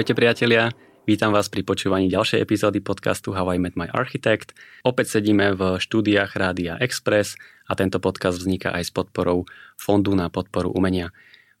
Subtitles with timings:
[0.00, 0.72] Ahojte priatelia,
[1.04, 4.56] vítam vás pri počúvaní ďalšej epizódy podcastu How I Met My Architect.
[4.80, 7.36] Opäť sedíme v štúdiách Rádia Express
[7.68, 9.44] a tento podcast vzniká aj s podporou
[9.76, 11.12] Fondu na podporu umenia.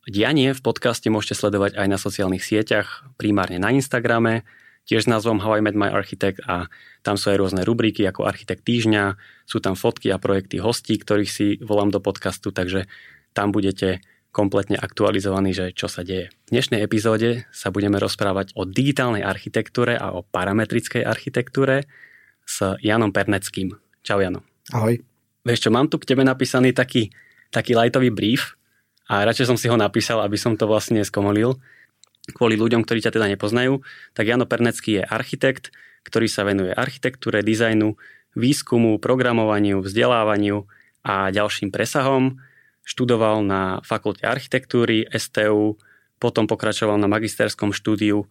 [0.08, 4.48] Dianie v podcaste môžete sledovať aj na sociálnych sieťach, primárne na Instagrame,
[4.88, 6.72] tiež s názvom How I Met My Architect a
[7.04, 11.28] tam sú aj rôzne rubriky ako Architekt týždňa, sú tam fotky a projekty hostí, ktorých
[11.28, 12.88] si volám do podcastu, takže
[13.36, 16.30] tam budete kompletne aktualizovaný, že čo sa deje.
[16.46, 21.90] V dnešnej epizóde sa budeme rozprávať o digitálnej architektúre a o parametrickej architektúre
[22.46, 23.74] s Janom Perneckým.
[24.06, 24.46] Čau Jano.
[24.70, 25.02] Ahoj.
[25.42, 27.10] Vieš čo, mám tu k tebe napísaný taký,
[27.50, 28.54] taký lightový brief
[29.10, 31.58] a radšej som si ho napísal, aby som to vlastne skomolil
[32.30, 33.82] kvôli ľuďom, ktorí ťa teda nepoznajú.
[34.14, 35.74] Tak Jano Pernecký je architekt,
[36.06, 37.98] ktorý sa venuje architektúre, dizajnu,
[38.38, 40.70] výskumu, programovaniu, vzdelávaniu
[41.02, 42.38] a ďalším presahom
[42.90, 45.78] študoval na fakulte architektúry STU,
[46.18, 48.26] potom pokračoval na magisterskom štúdiu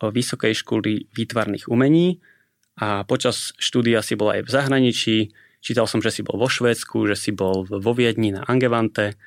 [0.00, 2.24] Vysokej školy výtvarných umení
[2.78, 5.16] a počas štúdia si bol aj v zahraničí.
[5.58, 9.18] Čítal som, že si bol vo Švédsku, že si bol vo Viedni na Angevante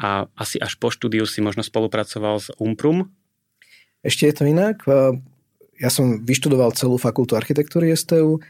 [0.00, 3.12] a asi až po štúdiu si možno spolupracoval s Umprum.
[4.00, 4.82] Ešte je to inak.
[5.78, 8.40] Ja som vyštudoval celú fakultu architektúry STU,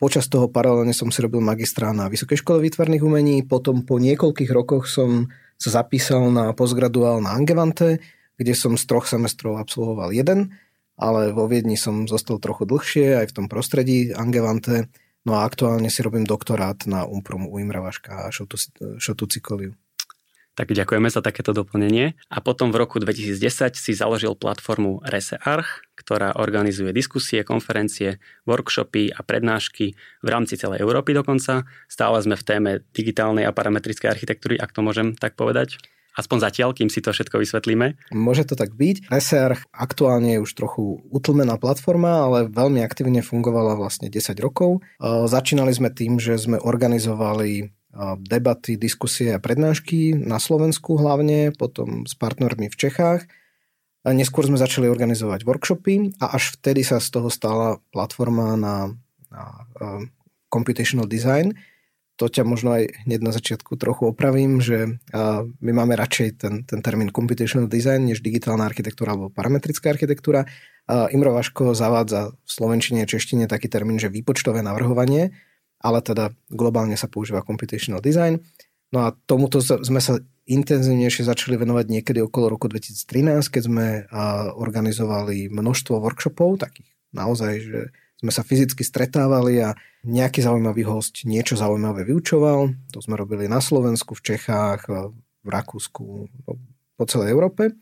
[0.00, 4.48] Počas toho paralelne som si robil magistra na Vysokej škole výtvarných umení, potom po niekoľkých
[4.48, 5.28] rokoch som
[5.60, 8.00] sa zapísal na postgraduál na Angevante,
[8.40, 10.56] kde som z troch semestrov absolvoval jeden,
[10.96, 14.88] ale vo Viedni som zostal trochu dlhšie aj v tom prostredí Angevante,
[15.28, 18.56] no a aktuálne si robím doktorát na Umprum u Imra Vaška a Šotu,
[18.96, 19.76] Šotu Cikoliu.
[20.60, 22.20] Tak ďakujeme za takéto doplnenie.
[22.28, 29.24] A potom v roku 2010 si založil platformu ReseArch, ktorá organizuje diskusie, konferencie, workshopy a
[29.24, 31.64] prednášky v rámci celej Európy dokonca.
[31.88, 35.80] Stále sme v téme digitálnej a parametrickej architektúry, ak to môžem tak povedať.
[36.20, 38.12] Aspoň zatiaľ, kým si to všetko vysvetlíme.
[38.12, 39.08] Môže to tak byť.
[39.08, 44.84] ReseArch aktuálne je už trochu utlmená platforma, ale veľmi aktívne fungovala vlastne 10 rokov.
[45.00, 47.79] Začínali sme tým, že sme organizovali
[48.22, 53.26] debaty, diskusie a prednášky na Slovensku hlavne, potom s partnermi v Čechách.
[54.00, 58.96] A neskôr sme začali organizovať workshopy a až vtedy sa z toho stala platforma na,
[59.28, 59.44] na
[59.76, 60.00] uh,
[60.48, 61.52] computational design.
[62.16, 66.64] To ťa možno aj hneď na začiatku trochu opravím, že uh, my máme radšej ten,
[66.64, 70.48] ten termín computational design než digitálna architektúra alebo parametrická architektúra.
[70.88, 75.36] Uh, Imro Vaško zavádza v slovenčine a češtine taký termín, že výpočtové navrhovanie,
[75.80, 78.38] ale teda globálne sa používa computational design.
[78.92, 80.20] No a tomuto sme sa
[80.50, 83.86] intenzívnejšie začali venovať niekedy okolo roku 2013, keď sme
[84.58, 87.80] organizovali množstvo workshopov, takých naozaj, že
[88.20, 89.72] sme sa fyzicky stretávali a
[90.04, 92.74] nejaký zaujímavý host niečo zaujímavé vyučoval.
[92.92, 94.90] To sme robili na Slovensku, v Čechách,
[95.40, 96.52] v Rakúsku, no,
[96.98, 97.72] po celej Európe.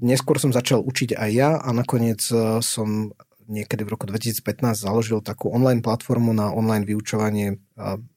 [0.00, 2.24] Neskôr som začal učiť aj ja a nakoniec
[2.64, 3.12] som
[3.50, 7.58] niekedy v roku 2015 založil takú online platformu na online vyučovanie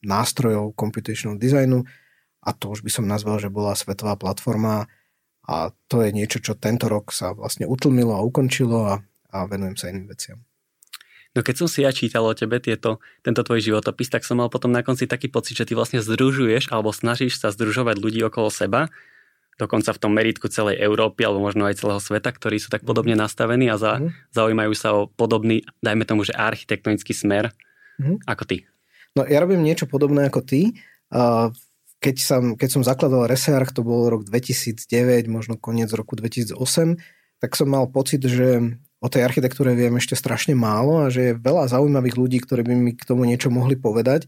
[0.06, 1.84] nástrojov computational designu.
[2.46, 4.86] A to už by som nazval, že bola svetová platforma.
[5.44, 8.96] A to je niečo, čo tento rok sa vlastne utlmilo a ukončilo a,
[9.34, 10.40] a venujem sa iným veciam.
[11.34, 14.54] No keď som si ja čítal o tebe tieto, tento tvoj životopis, tak som mal
[14.54, 18.54] potom na konci taký pocit, že ty vlastne združuješ alebo snažíš sa združovať ľudí okolo
[18.54, 18.94] seba
[19.58, 23.14] dokonca v tom meritku celej Európy alebo možno aj celého sveta, ktorí sú tak podobne
[23.14, 24.34] nastavení a za, mm.
[24.34, 27.54] zaujímajú sa o podobný, dajme tomu, že architektonický smer
[28.02, 28.26] mm.
[28.26, 28.58] ako ty.
[29.14, 30.74] No ja robím niečo podobné ako ty.
[32.04, 34.84] Keď som, keď som zakladal Research, to bol rok 2009,
[35.30, 36.58] možno koniec roku 2008,
[37.40, 41.40] tak som mal pocit, že o tej architektúre viem ešte strašne málo a že je
[41.40, 44.26] veľa zaujímavých ľudí, ktorí by mi k tomu niečo mohli povedať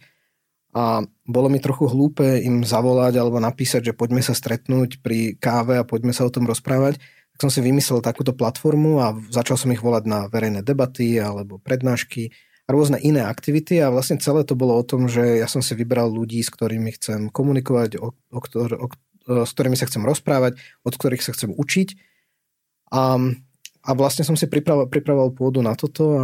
[0.75, 5.79] a bolo mi trochu hlúpe im zavolať alebo napísať, že poďme sa stretnúť pri káve
[5.79, 6.99] a poďme sa o tom rozprávať.
[7.31, 11.63] Tak som si vymyslel takúto platformu a začal som ich volať na verejné debaty alebo
[11.63, 12.35] prednášky
[12.67, 15.71] a rôzne iné aktivity a vlastne celé to bolo o tom, že ja som si
[15.79, 18.87] vybral ľudí, s ktorými chcem komunikovať, o, o, o,
[19.47, 21.95] s ktorými sa chcem rozprávať, od ktorých sa chcem učiť.
[22.91, 23.15] A,
[23.79, 26.23] a vlastne som si pripravoval, pripravoval pôdu na toto a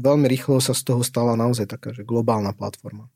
[0.00, 3.12] veľmi rýchlo sa z toho stala naozaj taká, že globálna platforma.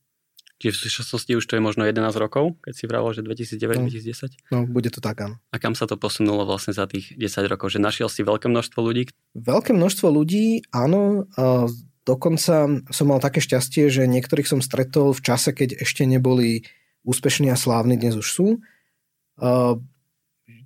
[0.63, 4.55] Čiže v súčasnosti už to je možno 11 rokov, keď si vravel, že 2009-2010?
[4.55, 5.43] No, no, bude to tak, áno.
[5.51, 7.75] A kam sa to posunulo vlastne za tých 10 rokov?
[7.75, 9.11] Že našiel si veľké množstvo ľudí?
[9.35, 11.27] Veľké množstvo ľudí, áno.
[11.35, 11.67] A
[12.07, 16.63] dokonca som mal také šťastie, že niektorých som stretol v čase, keď ešte neboli
[17.03, 18.47] úspešní a slávni, dnes už sú.
[19.43, 19.75] A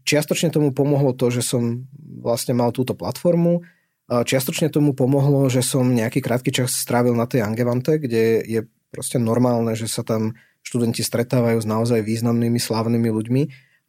[0.04, 1.88] čiastočne tomu pomohlo to, že som
[2.20, 3.64] vlastne mal túto platformu.
[4.12, 8.60] A čiastočne tomu pomohlo, že som nejaký krátky čas strávil na tej Angevante, kde je
[8.96, 10.32] proste normálne, že sa tam
[10.64, 13.42] študenti stretávajú s naozaj významnými, slávnymi ľuďmi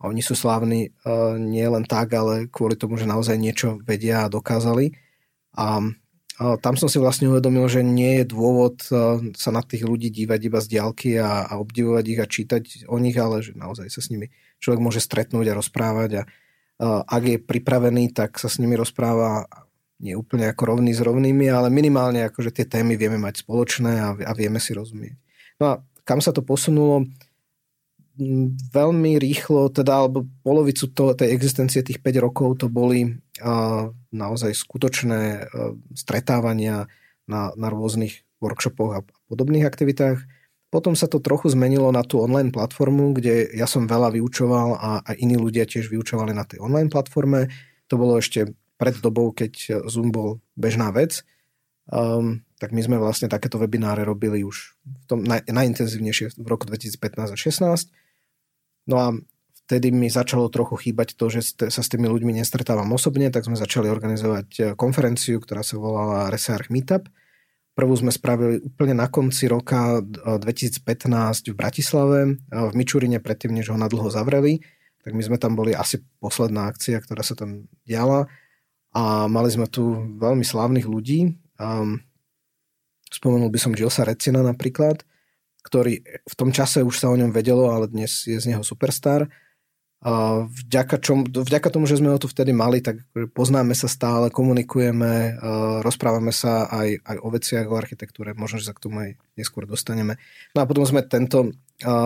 [0.03, 4.27] A oni sú slávni uh, nie len tak, ale kvôli tomu, že naozaj niečo vedia
[4.27, 4.93] a dokázali.
[5.55, 9.87] A uh, tam som si vlastne uvedomil, že nie je dôvod uh, sa na tých
[9.87, 13.57] ľudí dívať iba z diálky a, a obdivovať ich a čítať o nich, ale že
[13.57, 14.29] naozaj sa s nimi
[14.61, 19.45] človek môže stretnúť a rozprávať a uh, ak je pripravený, tak sa s nimi rozpráva
[19.97, 24.09] nie úplne ako rovný s rovnými, ale minimálne akože tie témy vieme mať spoločné a,
[24.13, 25.17] a vieme si rozumieť.
[25.57, 25.73] No a
[26.05, 27.09] kam sa to posunulo?
[28.73, 34.53] Veľmi rýchlo, teda alebo polovicu to, tej existencie tých 5 rokov to boli a, naozaj
[34.53, 35.37] skutočné a,
[35.93, 36.89] stretávania
[37.29, 40.21] na, na rôznych workshopoch a podobných aktivitách.
[40.67, 44.91] Potom sa to trochu zmenilo na tú online platformu, kde ja som veľa vyučoval a,
[45.01, 47.49] a iní ľudia tiež vyučovali na tej online platforme.
[47.87, 51.25] To bolo ešte pred dobou, keď Zoom bol bežná vec,
[51.89, 56.65] um, tak my sme vlastne takéto webináre robili už v tom naj, najintenzívnejšie v roku
[56.65, 57.93] 2015 a 2016.
[58.89, 59.07] No a
[59.67, 63.59] vtedy mi začalo trochu chýbať to, že sa s tými ľuďmi nestretávam osobne, tak sme
[63.59, 67.11] začali organizovať e, konferenciu, ktorá sa volala Resarch Meetup.
[67.77, 70.81] Prvú sme spravili úplne na konci roka 2015
[71.51, 74.63] v Bratislave, e, v Mičurine, predtým, než ho nadlho zavreli.
[75.03, 78.31] Tak my sme tam boli asi posledná akcia, ktorá sa tam diala
[78.97, 81.37] a mali sme tu veľmi slávnych ľudí.
[81.61, 82.01] Um,
[83.13, 85.05] spomenul by som Gilsa Recina napríklad,
[85.61, 89.29] ktorý v tom čase už sa o ňom vedelo, ale dnes je z neho superstar.
[90.01, 93.01] A vďaka, čom, vďaka tomu, že sme ho tu vtedy mali, tak
[93.33, 95.41] poznáme sa stále, komunikujeme,
[95.81, 99.65] rozprávame sa aj, aj o veciach, o architektúre, možno, že sa k tomu aj neskôr
[99.65, 100.21] dostaneme.
[100.53, 101.53] No a potom sme tento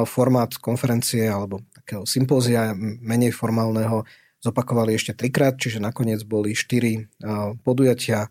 [0.08, 4.08] formát konferencie alebo takého sympózia menej formálneho
[4.42, 7.06] zopakovali ešte trikrát, čiže nakoniec boli štyri
[7.62, 8.28] podujatia.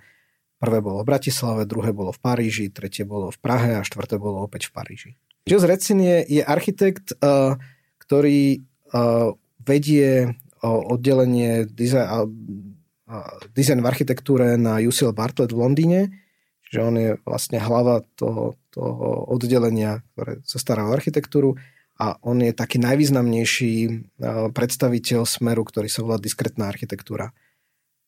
[0.61, 4.45] Prvé bolo v Bratislave, druhé bolo v Paríži, tretie bolo v Prahe a štvrté bolo
[4.45, 5.11] opäť v Paríži.
[5.49, 7.17] Jules Recin je, architekt,
[8.03, 8.61] ktorý
[9.65, 12.29] vedie oddelenie design,
[13.56, 16.01] design v architektúre na UCL Bartlett v Londýne,
[16.69, 21.56] čiže on je vlastne hlava toho, toho oddelenia, ktoré sa stará o architektúru
[22.00, 23.91] a on je taký najvýznamnejší e,
[24.56, 27.37] predstaviteľ smeru, ktorý sa volá diskretná architektúra.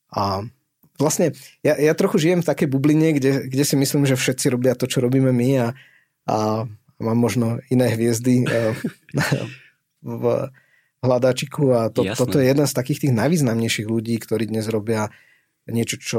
[0.09, 0.49] A
[0.97, 4.73] vlastne ja, ja trochu žijem v takej bubline, kde, kde si myslím, že všetci robia
[4.73, 5.69] to, čo robíme my a,
[6.25, 6.37] a
[7.05, 8.73] mám možno iné hviezdy e,
[10.23, 10.25] v
[11.05, 15.13] hľadáčiku a to, toto je jeden z takých tých najvýznamnejších ľudí, ktorí dnes robia
[15.69, 16.19] niečo, čo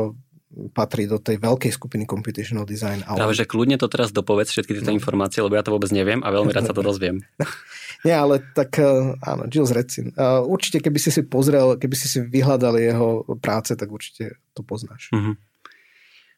[0.73, 3.01] patrí do tej veľkej skupiny computational design.
[3.09, 4.97] A Práve, že kľudne to teraz dopovedz všetky tieto no.
[4.97, 7.25] informácie, lebo ja to vôbec neviem a veľmi rád sa to dozviem.
[8.07, 10.13] Nie, ale tak eh, áno, Gilles Recin.
[10.13, 14.61] Eh, určite, keby si si pozrel, keby si si vyhľadal jeho práce, tak určite to
[14.61, 15.09] poznáš.
[15.15, 15.35] Mm-hmm.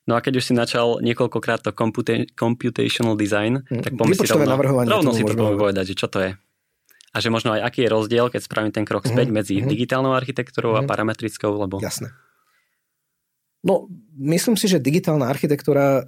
[0.06, 4.30] No a keď už si načal niekoľkokrát to computa- computational design, mm, tak poďme si
[4.30, 4.54] rovno,
[4.86, 6.32] rovno si poďme povedať, že čo to je.
[7.16, 9.34] A že možno aj aký je rozdiel, keď spravím ten krok späť mm-hmm.
[9.34, 9.72] medzi mm-hmm.
[9.72, 10.86] digitálnou architektúrou mm-hmm.
[10.86, 11.82] a parametrickou, lebo...
[11.82, 12.14] Jasné.
[13.66, 16.06] No, myslím si, že digitálna architektúra,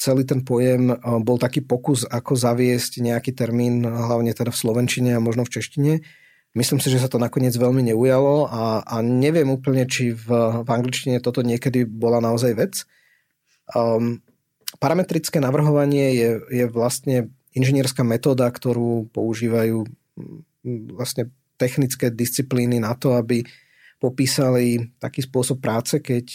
[0.00, 5.20] celý ten pojem bol taký pokus, ako zaviesť nejaký termín, hlavne teda v slovenčine a
[5.20, 5.92] možno v češtine.
[6.56, 10.26] Myslím si, že sa to nakoniec veľmi neujalo a, a neviem úplne, či v,
[10.64, 12.74] v angličtine toto niekedy bola naozaj vec.
[13.74, 14.24] Um,
[14.80, 16.30] parametrické navrhovanie je,
[16.62, 19.84] je vlastne inžinierská metóda, ktorú používajú
[20.94, 21.28] vlastne
[21.60, 23.44] technické disciplíny na to, aby
[23.98, 26.26] popísali taký spôsob práce, keď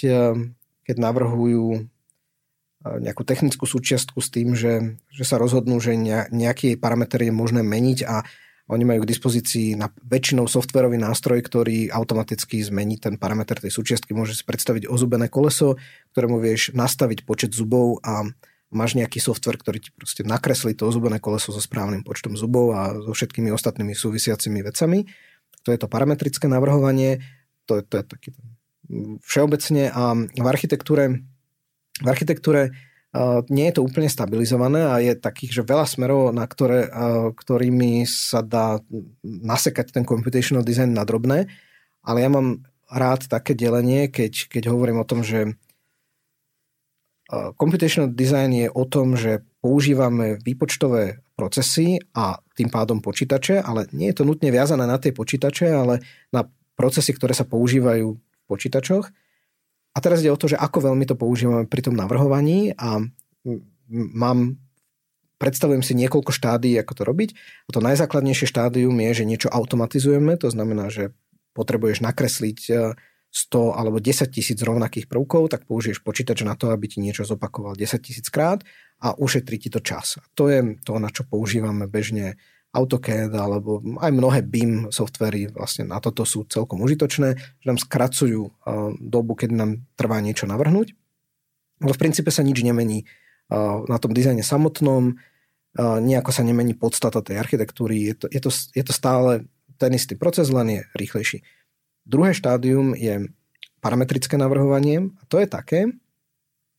[0.90, 1.86] keď navrhujú
[2.82, 5.94] nejakú technickú súčiastku s tým, že, že sa rozhodnú, že
[6.34, 8.26] nejaký parameter je možné meniť a
[8.70, 14.14] oni majú k dispozícii na väčšinou softverový nástroj, ktorý automaticky zmení ten parameter tej súčiastky.
[14.14, 15.78] Môže si predstaviť ozubené koleso,
[16.14, 18.30] ktorému vieš nastaviť počet zubov a
[18.70, 22.94] máš nejaký software, ktorý ti proste nakreslí to ozubené koleso so správnym počtom zubov a
[22.94, 25.10] so všetkými ostatnými súvisiacimi vecami.
[25.66, 27.26] To je to parametrické navrhovanie,
[27.66, 28.59] to je, to je taký ten
[29.22, 31.22] všeobecne a v architektúre,
[32.02, 32.74] v architektúre
[33.50, 36.86] nie je to úplne stabilizované a je takých, že veľa smerov, na ktoré,
[37.34, 38.82] ktorými sa dá
[39.24, 41.50] nasekať ten computational design na drobné,
[42.06, 45.58] ale ja mám rád také delenie, keď, keď hovorím o tom, že
[47.58, 54.10] computational design je o tom, že používame výpočtové procesy a tým pádom počítače, ale nie
[54.14, 56.02] je to nutne viazané na tie počítače, ale
[56.34, 56.46] na
[56.78, 58.18] procesy, ktoré sa používajú
[58.50, 59.06] počítačoch.
[59.94, 63.02] A teraz ide o to, že ako veľmi to používame pri tom navrhovaní a
[63.90, 64.58] mám
[65.40, 67.30] predstavujem si niekoľko štádií, ako to robiť.
[67.66, 71.16] A to najzákladnejšie štádium je, že niečo automatizujeme, to znamená, že
[71.56, 72.94] potrebuješ nakresliť 100
[73.34, 77.74] e, alebo 10 tisíc rovnakých prvkov, tak použiješ počítač na to, aby ti niečo zopakoval
[77.74, 78.62] 10 tisíc krát
[79.00, 80.20] a ušetrí ti to čas.
[80.20, 82.36] A to je to, na čo používame bežne
[82.70, 88.54] AutoCAD alebo aj mnohé BIM softvery vlastne na toto sú celkom užitočné, že nám skracujú
[89.02, 90.94] dobu, keď nám trvá niečo navrhnúť.
[91.82, 93.10] Ale v princípe sa nič nemení
[93.90, 95.18] na tom dizajne samotnom,
[95.80, 99.50] nejako sa nemení podstata tej architektúry, je to, je to, je to stále
[99.82, 101.42] ten istý proces, len je rýchlejší.
[102.06, 103.34] Druhé štádium je
[103.82, 105.90] parametrické navrhovanie a to je také,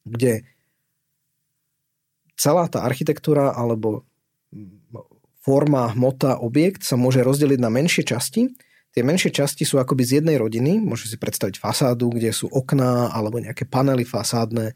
[0.06, 0.46] kde
[2.38, 4.06] celá tá architektúra alebo
[5.40, 8.52] forma, hmota, objekt sa môže rozdeliť na menšie časti.
[8.90, 13.14] Tie menšie časti sú akoby z jednej rodiny, môžete si predstaviť fasádu, kde sú okná
[13.14, 14.74] alebo nejaké panely fasádne.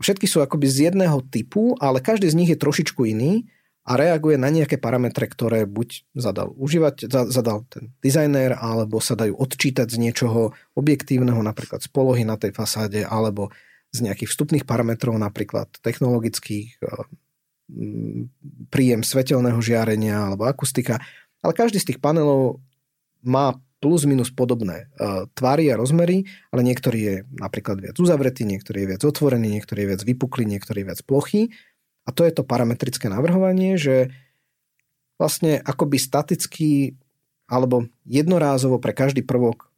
[0.00, 3.46] Všetky sú akoby z jedného typu, ale každý z nich je trošičku iný
[3.82, 9.34] a reaguje na nejaké parametre, ktoré buď zadal užívať, zadal ten dizajner, alebo sa dajú
[9.34, 13.50] odčítať z niečoho objektívneho, napríklad z polohy na tej fasáde, alebo
[13.92, 16.78] z nejakých vstupných parametrov, napríklad technologických,
[18.68, 21.00] príjem svetelného žiarenia alebo akustika,
[21.40, 22.60] ale každý z tých panelov
[23.22, 26.22] má plus minus podobné uh, tvary a rozmery,
[26.54, 30.86] ale niektorý je napríklad viac uzavretý, niektorý je viac otvorený, niektorý je viac vypuklý, niektorý
[30.86, 31.50] je viac plochý.
[32.06, 34.14] A to je to parametrické navrhovanie, že
[35.18, 36.94] vlastne akoby staticky
[37.50, 39.70] alebo jednorázovo pre každý prvok,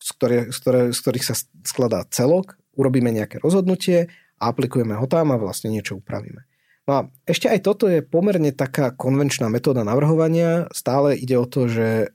[0.00, 1.34] z, ktoré, z, ktoré, z ktorých sa
[1.64, 6.44] skladá celok, urobíme nejaké rozhodnutie a aplikujeme ho tam a vlastne niečo upravíme.
[6.90, 10.66] No a ešte aj toto je pomerne taká konvenčná metóda navrhovania.
[10.74, 12.10] Stále ide o to, že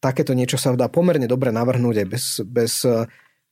[0.00, 3.04] takéto niečo sa dá pomerne dobre navrhnúť aj bez, bez eh,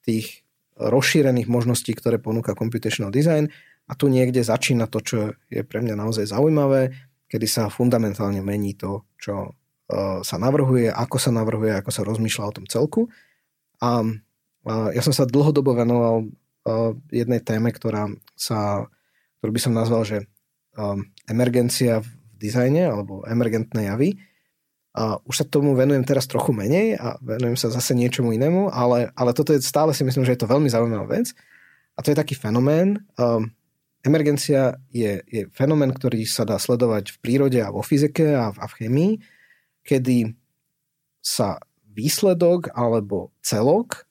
[0.09, 0.49] tých
[0.81, 3.53] rozšírených možností, ktoré ponúka computational design.
[3.85, 6.97] A tu niekde začína to, čo je pre mňa naozaj zaujímavé,
[7.29, 12.45] kedy sa fundamentálne mení to, čo uh, sa navrhuje, ako sa navrhuje, ako sa rozmýšľa
[12.47, 13.11] o tom celku.
[13.81, 14.07] A
[14.93, 18.87] ja som sa dlhodobo venoval uh, jednej téme, ktorá sa,
[19.41, 20.29] ktorú by som nazval, že
[20.79, 22.09] um, emergencia v
[22.39, 24.15] dizajne alebo emergentné javy.
[24.95, 29.11] A už sa tomu venujem teraz trochu menej a venujem sa zase niečomu inému, ale,
[29.15, 31.35] ale toto je stále si myslím, že je to veľmi zaujímavá vec.
[31.95, 33.03] A to je taký fenomén.
[33.19, 33.51] Um,
[34.07, 38.57] emergencia je, je fenomén, ktorý sa dá sledovať v prírode a vo fyzike a v,
[38.63, 39.13] a v chemii,
[39.83, 40.35] kedy
[41.19, 41.59] sa
[41.91, 44.07] výsledok alebo celok,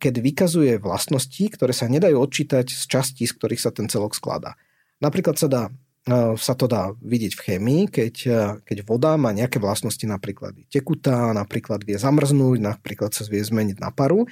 [0.00, 4.56] keď vykazuje vlastnosti, ktoré sa nedajú odčítať z častí, z ktorých sa ten celok skladá.
[5.04, 5.62] Napríklad sa, dá,
[6.08, 10.56] e, sa to dá vidieť v chémii, keď, e, keď voda má nejaké vlastnosti, napríklad
[10.56, 14.24] je tekutá, napríklad vie zamrznúť, napríklad sa vie zmeniť na paru,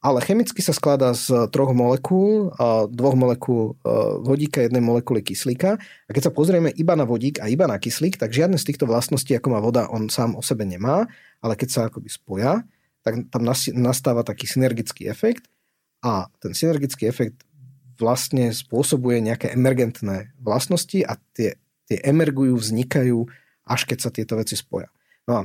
[0.00, 2.54] ale chemicky sa skladá z troch molekúl,
[2.88, 3.92] dvoch molekúl e,
[4.24, 5.76] vodíka, jednej molekuly kyslíka.
[5.76, 8.88] A keď sa pozrieme iba na vodík a iba na kyslík, tak žiadne z týchto
[8.88, 11.04] vlastností, ako má voda, on sám o sebe nemá,
[11.44, 12.64] ale keď sa akoby spoja,
[13.04, 13.42] tak tam
[13.76, 15.48] nastáva taký synergický efekt
[16.00, 17.44] a ten synergický efekt
[18.00, 23.28] vlastne spôsobuje nejaké emergentné vlastnosti a tie, tie emergujú, vznikajú,
[23.68, 24.88] až keď sa tieto veci spoja.
[25.28, 25.42] No a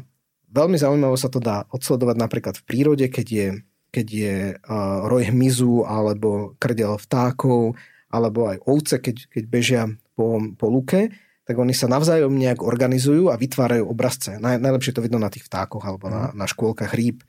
[0.49, 3.47] veľmi zaujímavé sa to dá odsledovať napríklad v prírode, keď je,
[3.91, 7.75] keď je uh, roj hmyzu alebo krdel vtákov,
[8.09, 9.81] alebo aj ovce, keď, keď bežia
[10.15, 11.11] po, po luke,
[11.45, 14.41] tak oni sa navzájom nejak organizujú a vytvárajú obrazce.
[14.41, 16.39] Naj, najlepšie to vidno na tých vtákoch alebo na, mhm.
[16.39, 17.21] na škôlkach rýb.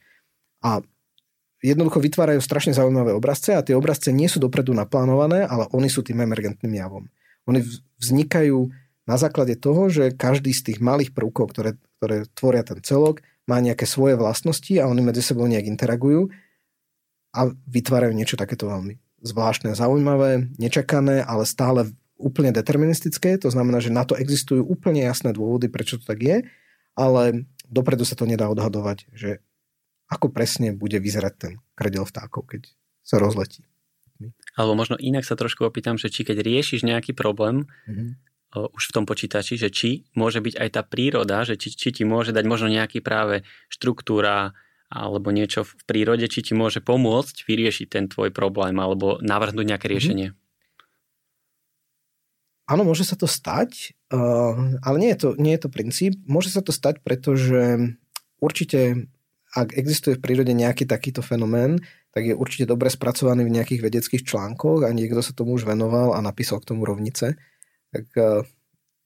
[0.64, 0.80] A
[1.64, 6.04] jednoducho vytvárajú strašne zaujímavé obrazce a tie obrazce nie sú dopredu naplánované, ale oni sú
[6.04, 7.08] tým emergentným javom.
[7.48, 7.62] Oni
[8.02, 8.68] vznikajú
[9.06, 13.62] na základe toho, že každý z tých malých prvkov, ktoré, ktoré tvoria ten celok, má
[13.62, 16.28] nejaké svoje vlastnosti a oni medzi sebou nejak interagujú
[17.30, 23.38] a vytvárajú niečo takéto veľmi zvláštne, zaujímavé, nečakané, ale stále úplne deterministické.
[23.40, 26.36] To znamená, že na to existujú úplne jasné dôvody, prečo to tak je,
[26.98, 29.38] ale dopredu sa to nedá odhadovať, že
[30.06, 32.70] ako presne bude vyzerať ten kredel vtákov, keď
[33.02, 33.66] sa rozletí.
[34.56, 38.08] Alebo možno inak sa trošku opýtam, že či keď riešiš nejaký problém mm-hmm.
[38.56, 41.92] o, už v tom počítači, že či môže byť aj tá príroda, že či, či
[41.92, 44.56] ti môže dať možno nejaký práve štruktúra
[44.88, 49.86] alebo niečo v prírode, či ti môže pomôcť vyriešiť ten tvoj problém alebo navrhnúť nejaké
[49.90, 49.92] mhm.
[49.92, 50.28] riešenie.
[50.32, 50.44] Mm-hmm.
[52.66, 56.18] Áno, môže sa to stať, uh, ale nie je to, nie je to princíp.
[56.26, 57.94] Môže sa to stať, pretože
[58.42, 59.06] určite
[59.56, 61.80] ak existuje v prírode nejaký takýto fenomén,
[62.12, 66.12] tak je určite dobre spracovaný v nejakých vedeckých článkoch a niekto sa tomu už venoval
[66.12, 67.40] a napísal k tomu rovnice.
[67.88, 68.44] Tak e,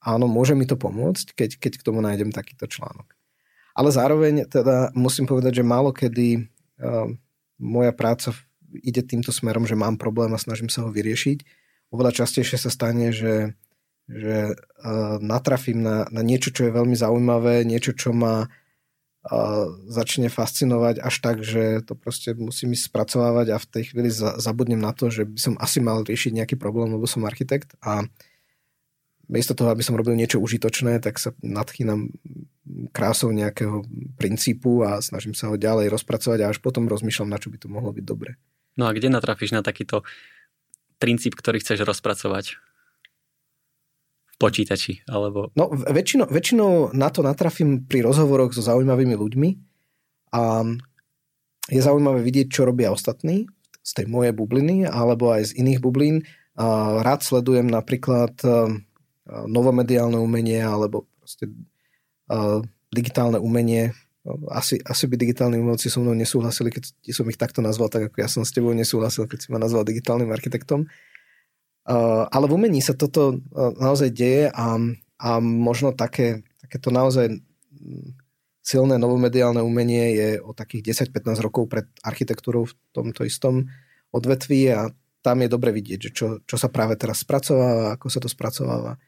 [0.03, 3.15] áno, môže mi to pomôcť, keď, keď k tomu nájdem takýto článok.
[3.79, 6.43] Ale zároveň teda musím povedať, že málo kedy
[6.83, 7.07] uh,
[7.63, 8.35] moja práca
[8.75, 11.47] ide týmto smerom, že mám problém a snažím sa ho vyriešiť.
[11.95, 13.55] Oveľa častejšie sa stane, že,
[14.11, 18.51] že uh, natrafím na, na niečo, čo je veľmi zaujímavé, niečo, čo ma
[19.85, 24.81] začne fascinovať až tak, že to proste musím ísť spracovávať a v tej chvíli zabudnem
[24.81, 28.09] na to, že by som asi mal riešiť nejaký problém, lebo som architekt a
[29.29, 32.09] miesto toho, aby som robil niečo užitočné, tak sa nadchýnam
[32.97, 33.85] krásou nejakého
[34.17, 37.69] princípu a snažím sa ho ďalej rozpracovať a až potom rozmýšľam, na čo by to
[37.69, 38.41] mohlo byť dobre.
[38.81, 40.01] No a kde natrafíš na takýto
[40.97, 42.57] princíp, ktorý chceš rozpracovať?
[44.41, 45.05] Počítači?
[45.05, 45.53] Alebo...
[45.53, 49.49] No väčšinou, väčšinou na to natrafím pri rozhovoroch so zaujímavými ľuďmi
[50.33, 50.65] a
[51.69, 53.45] je zaujímavé vidieť, čo robia ostatní
[53.85, 56.25] z tej mojej bubliny alebo aj z iných bublín.
[56.57, 58.33] Rád sledujem napríklad
[59.29, 61.53] novomediálne umenie alebo proste
[62.33, 63.95] uh, digitálne umenie.
[64.51, 68.17] Asi, asi by digitálni umelci so mnou nesúhlasili, keď som ich takto nazval, tak ako
[68.21, 70.91] ja som s tebou nesúhlasil, keď si ma nazval digitálnym architektom.
[72.31, 74.77] Ale v umení sa toto uh, naozaj deje a,
[75.21, 77.41] a možno také, takéto naozaj
[78.61, 83.67] silné novomediálne umenie je o takých 10-15 rokov pred architektúrou v tomto istom
[84.13, 88.21] odvetví a tam je dobre vidieť, že čo, čo sa práve teraz spracováva, ako sa
[88.21, 89.01] to spracováva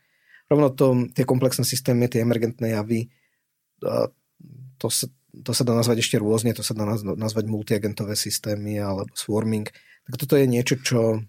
[0.53, 3.09] rovno to, tie komplexné systémy, tie emergentné javy,
[4.77, 6.85] to sa, to sa dá nazvať ešte rôzne, to sa dá
[7.17, 9.65] nazvať multiagentové systémy alebo swarming.
[10.05, 11.25] Tak toto je niečo, čo,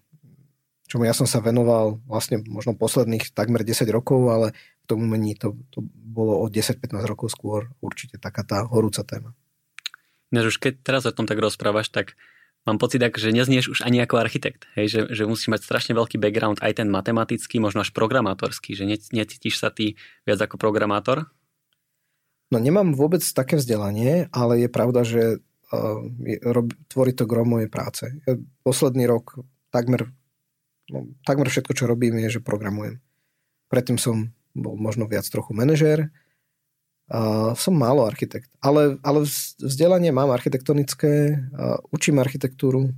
[0.94, 5.34] čomu ja som sa venoval vlastne možno posledných takmer 10 rokov, ale v tom umení
[5.34, 9.34] to, to bolo o 10-15 rokov skôr určite taká tá horúca téma.
[10.30, 12.14] Než už keď teraz o tom tak rozprávaš, tak
[12.70, 14.70] mám pocit, že neznieš už ani ako architekt.
[14.78, 18.86] Hej, že, že musíš mať strašne veľký background, aj ten matematický, možno až programátorský, že
[18.86, 19.98] necítiš sa ty
[20.30, 21.26] viac ako programátor?
[22.54, 25.42] No nemám vôbec také vzdelanie, ale je pravda, že
[25.74, 26.06] uh,
[26.54, 28.06] rob, tvorí to grom mojej práce.
[28.30, 29.42] Ja posledný rok
[29.74, 30.14] takmer,
[30.94, 33.02] no, takmer všetko, čo robím, je, že programujem.
[33.74, 36.14] Predtým som bol možno viac trochu manažér,
[37.12, 39.28] Uh, som málo architekt, ale, ale
[39.60, 42.96] vzdelanie mám architektonické, uh, učím architektúru,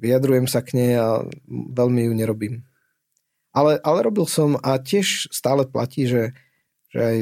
[0.00, 2.64] vyjadrujem sa k nej a veľmi ju nerobím.
[3.52, 6.32] Ale, ale robil som a tiež stále platí, že,
[6.88, 7.16] že aj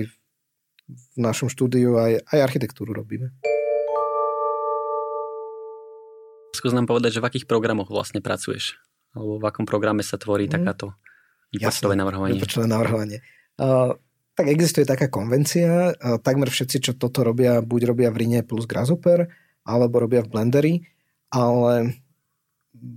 [0.86, 3.34] v našom štúdiu aj, aj architektúru robíme.
[6.54, 8.78] Skús nám povedať, že v akých programoch vlastne pracuješ?
[9.16, 10.52] Alebo v akom programe sa tvorí mm.
[10.52, 10.92] takáto
[11.54, 12.36] výpočtové navrhovanie?
[12.36, 13.18] Výpočtové navrhovanie.
[13.56, 13.96] Uh,
[14.38, 19.26] tak existuje taká konvencia, takmer všetci, čo toto robia, buď robia v Rine plus Grasshopper,
[19.66, 20.74] alebo robia v Blenderi,
[21.34, 21.98] ale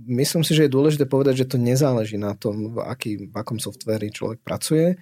[0.06, 3.58] myslím si, že je dôležité povedať, že to nezáleží na tom, v, aký, v akom
[3.58, 4.94] softveri človek pracuje.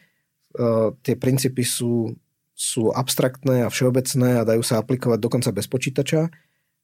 [0.57, 2.17] Uh, tie princípy sú,
[2.57, 6.33] sú abstraktné a všeobecné a dajú sa aplikovať dokonca bez počítača.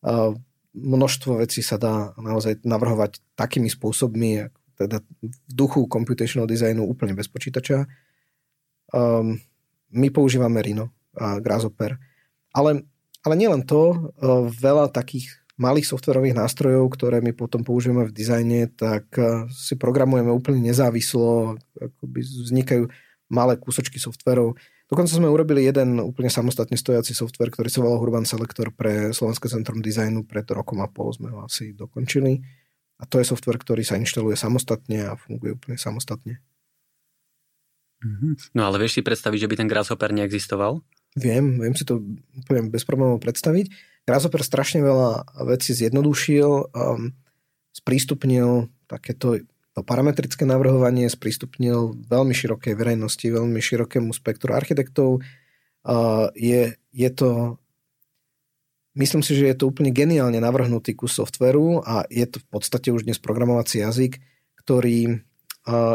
[0.05, 0.37] Uh,
[0.77, 7.33] množstvo vecí sa dá naozaj navrhovať takými spôsobmi, teda v duchu computational designu úplne bez
[7.33, 7.89] počítača
[8.95, 9.43] Um,
[9.91, 11.99] my používame Rhino a Grasshopper.
[12.55, 12.87] Ale,
[13.27, 18.71] ale nielen to, uh, veľa takých malých softverových nástrojov, ktoré my potom používame v dizajne,
[18.77, 22.85] tak uh, si programujeme úplne nezávislo, akoby vznikajú
[23.27, 24.55] malé kúsočky softverov.
[24.87, 29.51] Dokonca sme urobili jeden úplne samostatne stojací software, ktorý sa volal Urban Selector pre Slovenské
[29.51, 30.23] centrum dizajnu.
[30.23, 32.39] Pred rokom a pol sme ho asi dokončili.
[32.97, 36.39] A to je software, ktorý sa inštaluje samostatne a funguje úplne samostatne.
[37.99, 38.55] Mhm.
[38.55, 40.85] No ale vieš si predstaviť, že by ten Grasshopper neexistoval?
[41.17, 42.05] Viem, viem si to
[42.37, 43.73] úplne bez problémov predstaviť.
[44.07, 47.11] Grasshopper strašne veľa vecí zjednodušil, um,
[47.73, 49.41] sprístupnil takéto
[49.77, 55.21] to parametrické navrhovanie, sprístupnil veľmi širokej verejnosti, veľmi širokému spektru architektov.
[56.33, 57.61] Je, je to
[58.97, 62.89] Myslím si, že je to úplne geniálne navrhnutý kus softveru a je to v podstate
[62.89, 64.25] už dnes programovací jazyk,
[64.65, 65.21] ktorý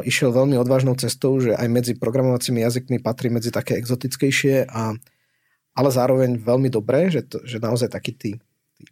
[0.06, 4.94] išiel veľmi odvážnou cestou, že aj medzi programovacími jazykmi patrí medzi také exotickejšie, a,
[5.74, 8.32] ale zároveň veľmi dobré, že, to, že naozaj takí tí,
[8.78, 8.86] tí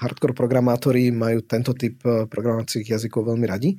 [0.00, 3.76] hardcore programátori majú tento typ uh, programovacích jazykov veľmi radi.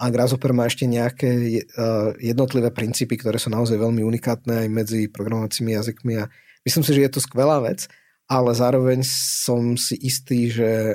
[0.00, 5.00] A Grasshopper má ešte nejaké uh, jednotlivé princípy, ktoré sú naozaj veľmi unikátne aj medzi
[5.12, 6.24] programovacími jazykmi a
[6.64, 7.86] myslím si, že je to skvelá vec,
[8.30, 10.94] ale zároveň som si istý, že,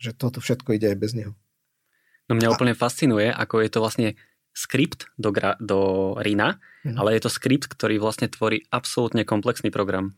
[0.00, 1.36] že toto všetko ide aj bez neho.
[2.26, 2.54] No mňa a...
[2.56, 4.08] úplne fascinuje, ako je to vlastne
[4.56, 6.96] skript do, gra, do Rina, mhm.
[6.96, 10.16] ale je to skript, ktorý vlastne tvorí absolútne komplexný program.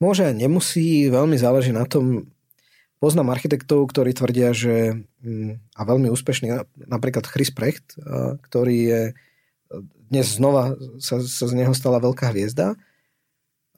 [0.00, 2.32] Môže, nemusí, veľmi záleží na tom.
[3.00, 7.96] Poznám architektov, ktorí tvrdia, že mm, a veľmi úspešný, napríklad Chris Precht,
[8.44, 9.02] ktorý je
[10.10, 12.74] dnes znova sa, sa z neho stala veľká hviezda.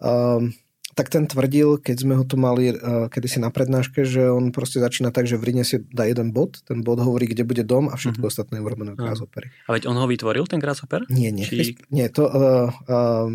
[0.00, 0.56] Um,
[0.92, 4.76] tak ten tvrdil, keď sme ho tu mali uh, kedysi na prednáške, že on proste
[4.80, 7.88] začína tak, že v Rine si dá jeden bod, ten bod hovorí, kde bude dom
[7.88, 8.32] a všetko mm-hmm.
[8.32, 9.48] ostatné je urobené v Grasshopper.
[9.68, 11.08] A veď on ho vytvoril, ten Grasshopper?
[11.08, 11.48] Nie, nie.
[11.48, 11.80] Či...
[11.88, 13.28] Nie, to uh, uh,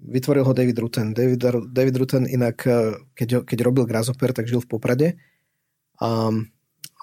[0.00, 1.14] vytvoril ho David Rutten.
[1.14, 5.08] David, David Rutten inak, uh, keď, keď robil Grasshopper, tak žil v Poprade.
[6.02, 6.30] A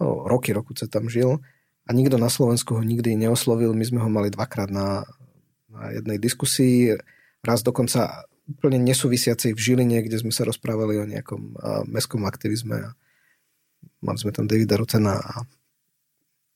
[0.02, 1.40] oh, roky, roku sa tam žil.
[1.88, 3.74] a nikto na Slovensku ho nikdy neoslovil.
[3.74, 5.04] My sme ho mali dvakrát na,
[5.68, 6.96] na jednej diskusii,
[7.42, 12.76] raz dokonca úplne nesúvisiacej v Žiline, kde sme sa rozprávali o nejakom uh, mestskom aktivizme
[12.84, 12.90] a
[14.04, 15.34] mali sme tam Davida Rutena a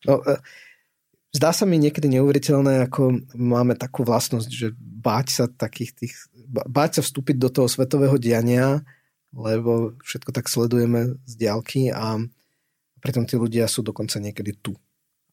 [0.08, 0.39] no, uh,
[1.36, 6.13] Zdá sa mi niekedy neuveriteľné, ako máme takú vlastnosť, že báť sa takých tých,
[6.48, 8.88] báť sa vstúpiť do toho svetového diania,
[9.36, 12.24] lebo všetko tak sledujeme z diálky a
[13.04, 14.80] pritom tí ľudia sú dokonca niekedy tu.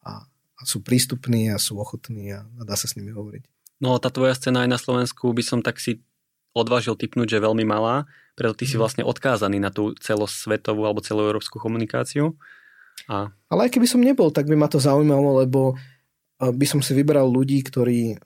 [0.02, 3.46] A, a sú prístupní a sú ochotní a, a dá sa s nimi hovoriť.
[3.78, 6.02] No tá tvoja scéna aj na Slovensku by som tak si
[6.50, 8.80] odvážil typnúť, že je veľmi malá, preto ty si mhm.
[8.82, 12.34] vlastne odkázaný na tú celosvetovú alebo celoeurópsku komunikáciu.
[13.10, 13.32] A...
[13.50, 15.74] Ale aj keby som nebol, tak by ma to zaujímalo, lebo
[16.42, 18.18] by som si vybral ľudí, ktorí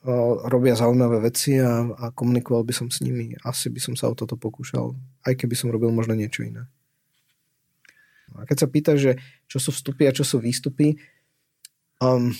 [0.48, 3.36] robia zaujímavé veci a, a komunikoval by som s nimi.
[3.44, 4.96] Asi by som sa o toto pokúšal,
[5.28, 6.64] aj keby som robil možno niečo iné.
[8.36, 10.96] A keď sa pýta, že čo sú vstupy a čo sú výstupy,
[12.00, 12.32] um,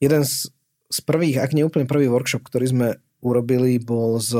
[0.00, 0.48] jeden z,
[0.88, 2.88] z prvých, ak nie úplne prvý workshop, ktorý sme
[3.20, 4.32] urobili, bol s,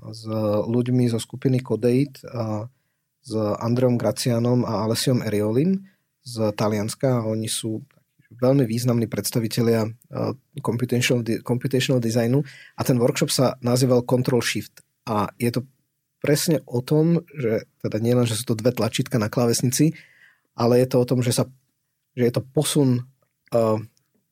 [0.00, 0.22] s
[0.64, 2.72] ľuďmi zo skupiny Codate, a
[3.24, 5.88] s Andreom Gracianom a Alessiom Eriolim
[6.20, 7.24] z Talianska.
[7.24, 7.80] Oni sú
[8.34, 12.44] veľmi významní predstavitelia uh, computational, computational designu
[12.76, 14.84] a ten workshop sa nazýval Control Shift.
[15.08, 15.64] A je to
[16.20, 19.92] presne o tom, že teda nie len, že sú to dve tlačítka na klávesnici,
[20.56, 21.44] ale je to o tom, že, sa,
[22.16, 23.04] že je to posun
[23.54, 23.78] uh,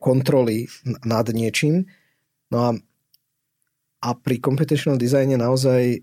[0.03, 0.67] kontroly
[1.07, 1.87] nad niečím.
[2.51, 2.71] No a,
[4.03, 6.03] a pri computational designe naozaj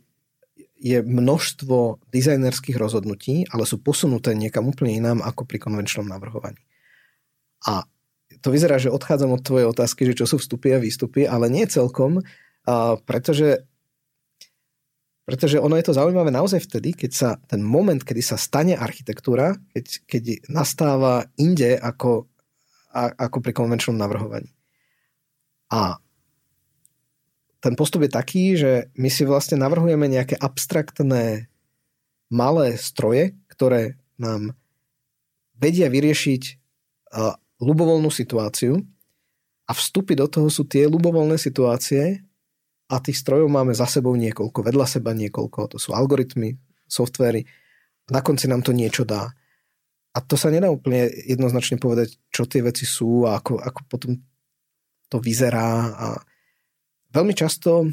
[0.79, 6.63] je množstvo dizajnerských rozhodnutí, ale sú posunuté niekam úplne inám ako pri konvenčnom navrhovaní.
[7.67, 7.83] A
[8.39, 11.67] to vyzerá, že odchádzam od tvojej otázky, že čo sú vstupy a výstupy, ale nie
[11.67, 12.23] celkom,
[13.03, 13.67] pretože,
[15.27, 19.59] pretože ono je to zaujímavé naozaj vtedy, keď sa ten moment, kedy sa stane architektúra,
[19.75, 22.31] keď, keď nastáva inde ako,
[22.95, 24.55] a, ako pri konvenčnom navrhovaní.
[25.75, 25.99] A
[27.59, 31.51] ten postup je taký, že my si vlastne navrhujeme nejaké abstraktné
[32.31, 34.55] malé stroje, ktoré nám
[35.59, 36.43] vedia vyriešiť
[37.59, 38.79] ľubovoľnú situáciu
[39.67, 42.23] a vstupy do toho sú tie ľubovoľné situácie
[42.89, 46.57] a tých strojov máme za sebou niekoľko, vedľa seba niekoľko, to sú algoritmy,
[46.89, 47.45] softvery,
[48.09, 49.29] na konci nám to niečo dá.
[50.09, 54.11] A to sa nedá úplne jednoznačne povedať, čo tie veci sú a ako, ako potom
[55.05, 55.93] to vyzerá.
[55.93, 56.07] A
[57.13, 57.89] veľmi často,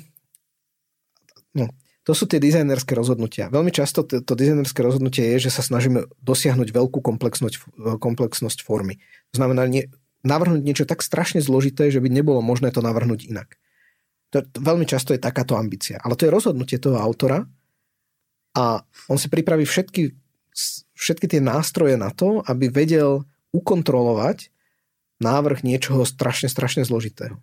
[1.56, 1.66] no,
[2.06, 3.50] to sú tie dizajnerské rozhodnutia.
[3.50, 9.02] Veľmi často to, to dizajnerské rozhodnutie je, že sa snažíme dosiahnuť veľkú komplexnosť, komplexnosť formy.
[9.34, 9.90] To znamená nie,
[10.22, 13.58] navrhnúť niečo tak strašne zložité, že by nebolo možné to navrhnúť inak.
[14.30, 15.98] To, to, veľmi často je takáto ambícia.
[16.02, 17.46] Ale to je rozhodnutie toho autora
[18.54, 20.14] a on si pripraví všetky,
[20.94, 24.54] všetky tie nástroje na to, aby vedel ukontrolovať
[25.18, 27.42] návrh niečoho strašne, strašne zložitého.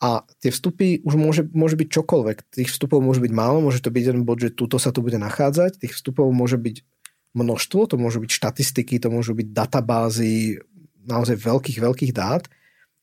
[0.00, 2.56] A tie vstupy už môže, môže byť čokoľvek.
[2.56, 5.20] Tých vstupov môže byť málo, môže to byť jeden bod, že túto sa tu bude
[5.20, 5.84] nachádzať.
[5.84, 6.80] Tých vstupov môže byť
[7.36, 10.56] množstvo, to môžu byť štatistiky, to môžu byť databázy
[11.04, 12.48] naozaj veľkých, veľkých dát.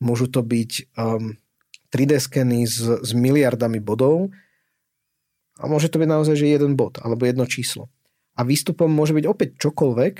[0.02, 1.38] Môžu to byť um,
[1.94, 4.34] 3D skeny s, s miliardami bodov
[5.58, 7.90] a môže to byť naozaj, že jeden bod alebo jedno číslo.
[8.38, 10.14] A výstupom môže byť opäť čokoľvek,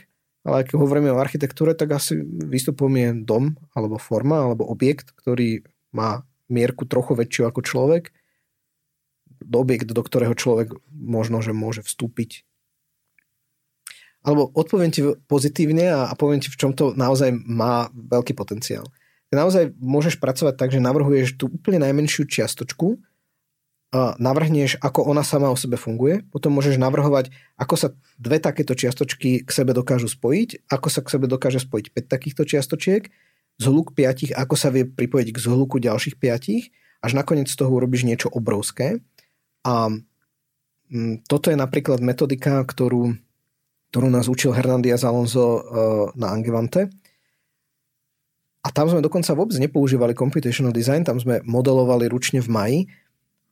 [0.48, 5.62] ale keď hovoríme o architektúre, tak asi výstupom je dom alebo forma alebo objekt, ktorý
[5.94, 8.12] má mierku trochu väčšiu ako človek,
[9.54, 12.42] objekt, do ktorého človek možno, že môže vstúpiť.
[14.26, 18.84] Alebo odpoviem ti pozitívne a, a poviem ti, v čom to naozaj má veľký potenciál.
[19.30, 22.98] Naozaj môžeš pracovať tak, že navrhuješ tú úplne najmenšiu čiastočku,
[23.88, 27.88] a navrhneš, ako ona sama o sebe funguje, potom môžeš navrhovať, ako sa
[28.20, 32.42] dve takéto čiastočky k sebe dokážu spojiť, ako sa k sebe dokáže spojiť 5 takýchto
[32.44, 33.08] čiastočiek,
[33.58, 38.06] zhluk 5, ako sa vie pripojiť k zhluku ďalších 5, až nakoniec z toho urobíš
[38.06, 39.02] niečo obrovské.
[39.66, 39.90] A
[40.90, 43.18] mm, toto je napríklad metodika, ktorú
[43.88, 45.62] ktorú nás učil Hernandiaz Alonso eh,
[46.16, 46.92] na Angevante.
[48.60, 52.78] A tam sme dokonca vôbec nepoužívali computational design, tam sme modelovali ručne v maji,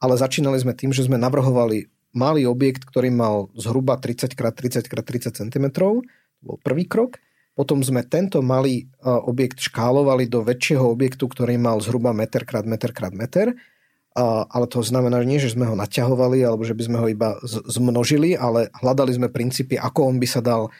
[0.02, 6.04] ale začínali sme tým, že sme navrhovali malý objekt, ktorý mal zhruba 30x30x30 cm, to
[6.44, 7.16] bol prvý krok.
[7.56, 12.68] Potom sme tento malý eh, objekt škálovali do väčšieho objektu, ktorý mal zhruba meter krát
[12.68, 13.56] meter krát meter
[14.24, 18.32] ale to znamená nie, že sme ho naťahovali alebo že by sme ho iba zmnožili,
[18.32, 20.72] ale hľadali sme princípy, ako on by sa dal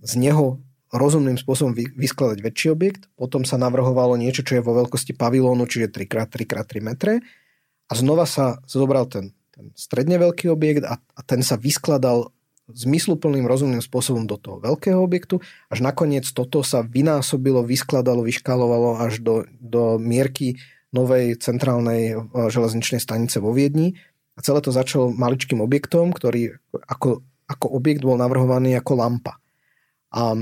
[0.00, 0.56] z neho
[0.90, 3.12] rozumným spôsobom vyskladať väčší objekt.
[3.14, 7.20] Potom sa navrhovalo niečo, čo je vo veľkosti pavilónu, čiže 3x3x3 metre.
[7.86, 12.32] A znova sa zobral ten, ten stredne veľký objekt a, a ten sa vyskladal
[12.74, 19.20] zmysluplným, rozumným spôsobom do toho veľkého objektu, až nakoniec toto sa vynásobilo, vyskladalo, vyškalovalo až
[19.20, 20.58] do, do mierky
[20.90, 22.16] novej centrálnej e,
[22.50, 23.94] železničnej stanice vo Viedni.
[24.34, 29.38] A celé to začalo maličkým objektom, ktorý ako, ako objekt bol navrhovaný ako lampa.
[30.10, 30.34] A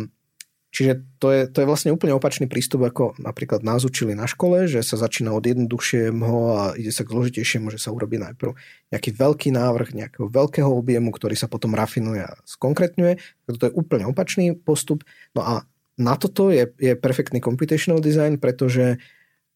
[0.68, 4.68] Čiže to je, to je vlastne úplne opačný prístup, ako napríklad nás učili na škole,
[4.68, 8.52] že sa začína od jednoduchšieho a ide sa k zložitejšiemu, že sa urobí najprv
[8.92, 13.16] nejaký veľký návrh nejakého veľkého objemu, ktorý sa potom rafinuje a skonkretňuje.
[13.48, 15.08] Toto je úplne opačný postup.
[15.32, 15.54] No a
[15.96, 19.00] na toto je, je perfektný computational design, pretože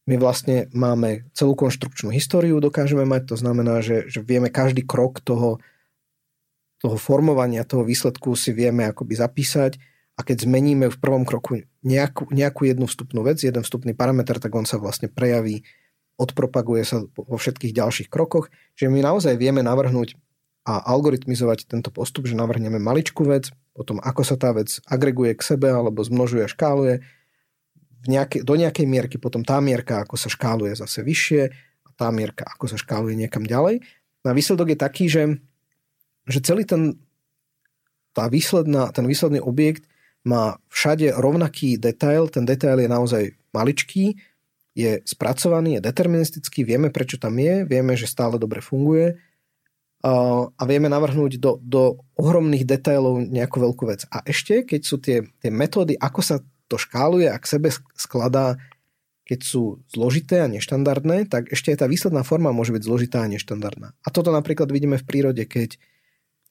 [0.08, 5.22] my vlastne máme celú konštrukčnú históriu, dokážeme mať, to znamená, že, že vieme každý krok
[5.22, 5.62] toho,
[6.82, 9.91] toho formovania, toho výsledku si vieme akoby zapísať
[10.22, 14.54] a keď zmeníme v prvom kroku nejakú, nejakú jednu vstupnú vec, jeden vstupný parameter, tak
[14.54, 15.66] on sa vlastne prejaví,
[16.14, 18.54] odpropaguje sa vo všetkých ďalších krokoch.
[18.78, 20.14] Čiže my naozaj vieme navrhnúť
[20.62, 25.42] a algoritmizovať tento postup, že navrhneme maličkú vec, potom ako sa tá vec agreguje k
[25.42, 27.02] sebe alebo zmnožuje a škáluje
[28.02, 31.42] v nejaké, do nejakej mierky, potom tá mierka, ako sa škáluje zase vyššie
[31.82, 33.82] a tá mierka, ako sa škáluje niekam ďalej.
[34.22, 35.42] No a výsledok je taký, že,
[36.30, 36.94] že celý ten,
[38.14, 39.90] tá výsledná, ten výsledný objekt
[40.22, 44.14] má všade rovnaký detail, ten detail je naozaj maličký,
[44.72, 49.20] je spracovaný, je deterministický, vieme prečo tam je, vieme, že stále dobre funguje
[50.02, 54.02] a vieme navrhnúť do, do ohromných detailov nejakú veľkú vec.
[54.10, 58.58] A ešte, keď sú tie, tie metódy, ako sa to škáluje a k sebe skladá,
[59.22, 63.30] keď sú zložité a neštandardné, tak ešte aj tá výsledná forma môže byť zložitá a
[63.30, 63.94] neštandardná.
[64.02, 65.78] A toto napríklad vidíme v prírode, keď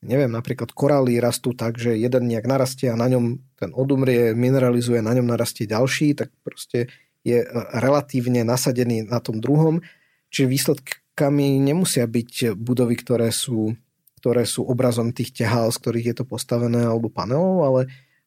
[0.02, 5.00] neviem, napríklad korály rastú tak, že jeden nejak narastie a na ňom ten odumrie, mineralizuje,
[5.00, 6.90] na ňom narastie ďalší, tak proste
[7.22, 7.46] je
[7.78, 9.86] relatívne nasadený na tom druhom.
[10.34, 13.78] Čiže výsledkami nemusia byť budovy, ktoré sú,
[14.18, 17.82] ktoré sú obrazom tých tehál, z ktorých je to postavené, alebo panelov, ale,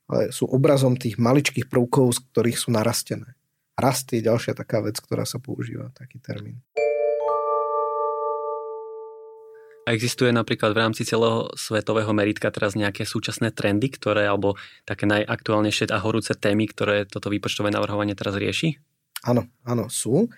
[0.06, 3.34] ale sú obrazom tých maličkých prvkov, z ktorých sú narastené.
[3.74, 6.62] Rast je ďalšia taká vec, ktorá sa používa, taký termín.
[9.84, 14.56] Existuje napríklad v rámci celého svetového meritka teraz nejaké súčasné trendy, ktoré, alebo
[14.88, 18.80] také najaktuálnejšie a horúce témy, ktoré toto výpočtové navrhovanie teraz rieši?
[19.28, 20.32] Áno, áno, sú.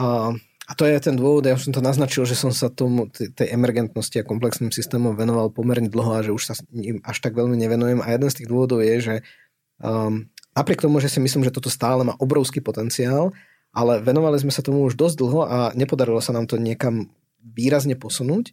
[0.00, 0.32] A,
[0.68, 4.16] a to je ten dôvod, ja som to naznačil, že som sa tomu, tej emergentnosti
[4.20, 8.00] a komplexným systémom venoval pomerne dlho a že už sa im až tak veľmi nevenujem.
[8.00, 9.14] A jeden z tých dôvodov je, že
[9.84, 10.24] um,
[10.56, 13.36] napriek tomu, že si myslím, že toto stále má obrovský potenciál,
[13.76, 17.12] ale venovali sme sa tomu už dosť dlho a nepodarilo sa nám to niekam
[17.46, 18.50] výrazne posunúť.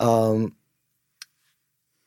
[0.00, 0.56] Um,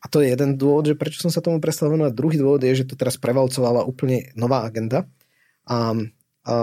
[0.03, 2.11] a to je jeden dôvod, že prečo som sa tomu prestal venovať.
[2.11, 5.07] Druhý dôvod je, že to teraz prevalcovala úplne nová agenda.
[5.63, 5.95] A,
[6.43, 6.55] a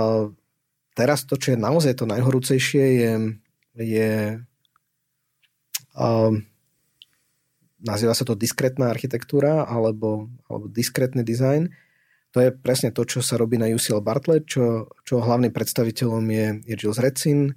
[0.92, 3.12] teraz to, čo je naozaj to najhorúcejšie, je,
[3.80, 4.10] je
[5.96, 6.06] a,
[7.80, 11.72] nazýva sa to diskrétna architektúra alebo, alebo diskrétny design.
[12.30, 16.46] To je presne to, čo sa robí na UCL Bartlett, čo, čo hlavným predstaviteľom je,
[16.68, 17.56] je Gilles Recin,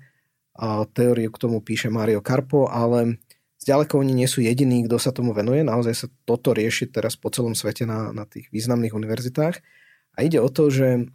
[0.53, 3.17] a teóriu k tomu píše Mario Karpo, ale
[3.57, 5.65] zďaleka oni nie sú jediní, kto sa tomu venuje.
[5.65, 9.55] Naozaj sa toto rieši teraz po celom svete na, na tých významných univerzitách.
[10.13, 11.09] A ide o to, že,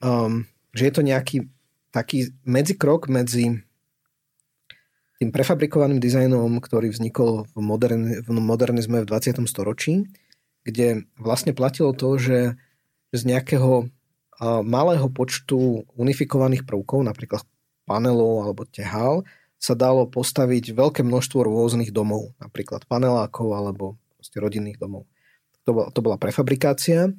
[0.00, 1.36] um, že je to nejaký
[1.92, 3.60] taký medzikrok medzi
[5.20, 9.44] tým prefabrikovaným dizajnom, ktorý vznikol v, modern, v modernizme v 20.
[9.44, 10.08] storočí,
[10.64, 12.56] kde vlastne platilo to, že
[13.12, 13.92] z nejakého
[14.64, 17.44] malého počtu unifikovaných prvkov, napríklad
[17.90, 19.26] panelov alebo tehál
[19.58, 23.98] sa dalo postaviť veľké množstvo rôznych domov, napríklad panelákov alebo
[24.38, 25.10] rodinných domov.
[25.66, 27.10] To bola, to bola prefabrikácia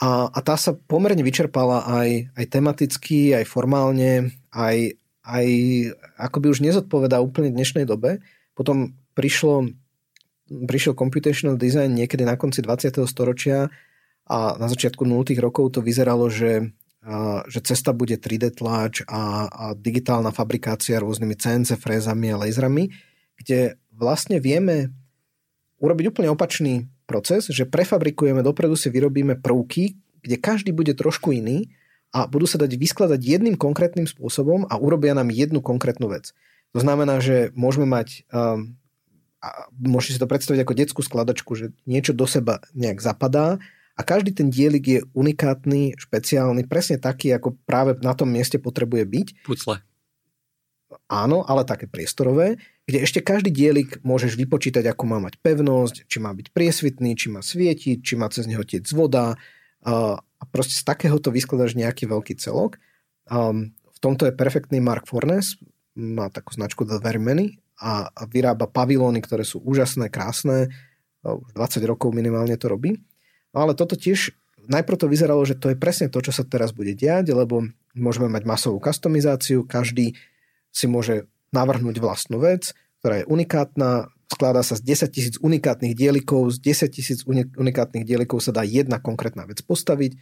[0.00, 5.46] a, a tá sa pomerne vyčerpala aj, aj tematicky, aj formálne, aj, aj
[6.16, 8.24] akoby už nezodpoveda úplne dnešnej dobe.
[8.56, 9.68] Potom prišlo,
[10.48, 13.04] prišiel computational design niekedy na konci 20.
[13.04, 13.68] storočia
[14.24, 15.36] a na začiatku 0.
[15.36, 16.72] rokov to vyzeralo, že
[17.48, 22.92] že cesta bude 3D tlač a, a digitálna fabrikácia rôznymi CNC frézami a laserami,
[23.40, 24.92] kde vlastne vieme
[25.80, 31.72] urobiť úplne opačný proces, že prefabrikujeme, dopredu si vyrobíme prvky, kde každý bude trošku iný
[32.12, 36.36] a budú sa dať vyskladať jedným konkrétnym spôsobom a urobia nám jednu konkrétnu vec.
[36.76, 38.76] To znamená, že môžeme mať, um,
[39.40, 43.56] a môžete si to predstaviť ako detskú skladačku, že niečo do seba nejak zapadá
[44.00, 49.04] a každý ten dielik je unikátny, špeciálny, presne taký, ako práve na tom mieste potrebuje
[49.04, 49.28] byť.
[49.44, 49.84] Pucle.
[51.06, 52.56] Áno, ale také priestorové,
[52.88, 57.28] kde ešte každý dielik môžeš vypočítať, ako má mať pevnosť, či má byť priesvitný, či
[57.28, 59.36] má svietiť, či má cez neho tiec voda
[59.84, 62.80] a proste z takéhoto vyskladaš nejaký veľký celok.
[63.30, 65.60] V tomto je perfektný Mark Fornes,
[65.94, 70.72] má takú značku The Very Many a, vyrába pavilóny, ktoré sú úžasné, krásne.
[71.20, 72.96] Už 20 rokov minimálne to robí.
[73.50, 74.34] No ale toto tiež,
[74.70, 77.66] najprv to vyzeralo, že to je presne to, čo sa teraz bude diať, lebo
[77.98, 80.14] môžeme mať masovú kustomizáciu, každý
[80.70, 86.54] si môže navrhnúť vlastnú vec, ktorá je unikátna, skladá sa z 10 tisíc unikátnych dielikov,
[86.54, 87.18] z 10 tisíc
[87.58, 90.14] unikátnych dielikov sa dá jedna konkrétna vec postaviť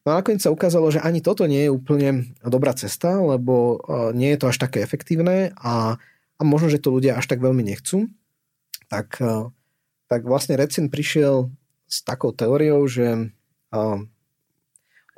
[0.00, 4.16] No a nakoniec sa ukázalo, že ani toto nie je úplne dobrá cesta, lebo e,
[4.16, 6.00] nie je to až také efektívne a,
[6.40, 8.08] a možno, že to ľudia až tak veľmi nechcú.
[8.88, 9.52] Tak, e,
[10.08, 11.52] tak vlastne Recin prišiel
[11.90, 13.80] s takou teóriou, že e,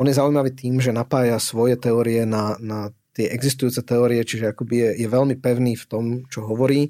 [0.01, 4.75] on je zaujímavý tým, že napája svoje teórie na, na tie existujúce teórie, čiže akoby
[4.81, 6.89] je, je veľmi pevný v tom, čo hovorí.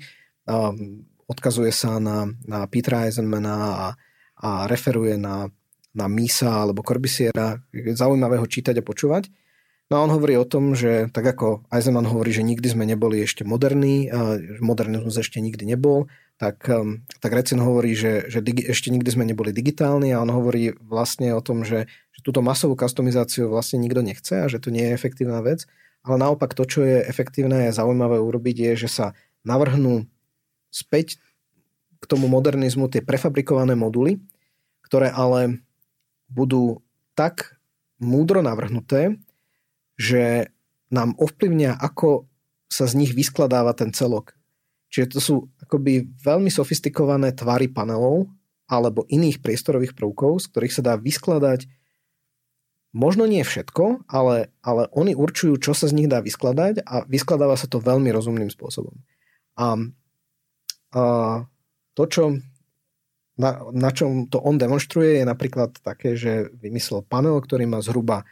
[1.27, 3.88] Odkazuje sa na, na Petra Eisenmana a,
[4.38, 5.51] a referuje na
[5.92, 9.29] na Misa alebo Corbisiera, zaujímavého čítať a počúvať.
[9.92, 13.21] No a on hovorí o tom, že tak ako Eisenman hovorí, že nikdy sme neboli
[13.21, 14.09] ešte moderní,
[14.64, 16.09] modernizmus ešte nikdy nebol,
[16.42, 20.26] tak, um, tak Recin hovorí, že, že digi, ešte nikdy sme neboli digitálni a on
[20.35, 24.74] hovorí vlastne o tom, že, že túto masovú kustomizáciu vlastne nikto nechce a že to
[24.74, 25.70] nie je efektívna vec.
[26.02, 29.07] Ale naopak to, čo je efektívne a zaujímavé urobiť, je, že sa
[29.46, 30.11] navrhnú
[30.74, 31.22] späť
[32.02, 34.18] k tomu modernizmu tie prefabrikované moduly,
[34.83, 35.62] ktoré ale
[36.26, 36.83] budú
[37.14, 37.55] tak
[38.02, 39.14] múdro navrhnuté,
[39.94, 40.50] že
[40.90, 42.26] nám ovplyvňa, ako
[42.66, 44.35] sa z nich vyskladáva ten celok.
[44.90, 45.35] Čiže to sú
[45.72, 48.28] akoby veľmi sofistikované tvary panelov
[48.68, 51.64] alebo iných priestorových prvkov, z ktorých sa dá vyskladať
[52.92, 57.56] možno nie všetko, ale, ale oni určujú, čo sa z nich dá vyskladať a vyskladáva
[57.56, 58.92] sa to veľmi rozumným spôsobom.
[59.56, 59.80] A,
[60.92, 61.02] a
[61.96, 62.37] to, čo
[63.40, 68.28] na, na čom to on demonstruje, je napríklad také, že vymyslel panel, ktorý má zhruba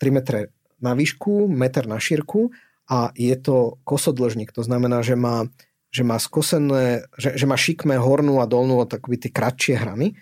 [0.00, 0.40] 3 metre
[0.80, 2.48] na výšku, meter na šírku
[2.88, 4.56] a je to kosodlžník.
[4.56, 5.52] To znamená, že má,
[5.88, 10.16] že má skosené, že, že má šikmé hornú a dolnú takové tie kratšie hrany.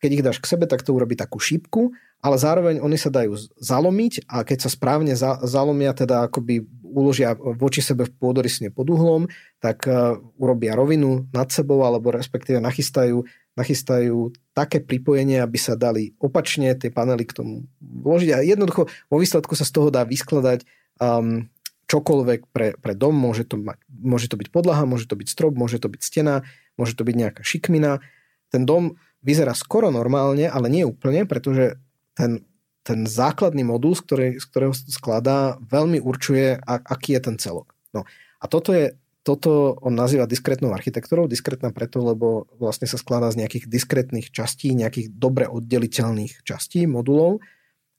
[0.00, 3.36] Keď ich dáš k sebe, tak to urobí takú šípku, ale zároveň oni sa dajú
[3.60, 8.88] zalomiť a keď sa správne za, zalomia, teda akoby uložia voči sebe v pôdorysne pod
[8.92, 9.28] uhlom,
[9.60, 13.24] tak uh, urobia rovinu nad sebou alebo respektíve nachystajú
[13.58, 18.30] nachystajú také pripojenie, aby sa dali opačne tie panely k tomu vložiť.
[18.32, 20.64] A jednoducho vo výsledku sa z toho dá vyskladať
[21.02, 21.50] um,
[21.90, 23.18] čokoľvek pre, pre dom.
[23.18, 26.46] Môže to, mať, môže to byť podlaha, môže to byť strop, môže to byť stena,
[26.78, 27.98] môže to byť nejaká šikmina.
[28.54, 28.94] Ten dom
[29.26, 31.82] vyzerá skoro normálne, ale nie úplne, pretože
[32.14, 32.46] ten,
[32.86, 37.74] ten základný modul, z, ktorej, z ktorého skladá, veľmi určuje, a, aký je ten celok.
[37.90, 38.06] No.
[38.38, 41.28] A toto je toto on nazýva diskrétnou architektúrou.
[41.28, 47.44] Diskrétna preto, lebo vlastne sa skladá z nejakých diskrétnych častí, nejakých dobre oddeliteľných častí, modulov.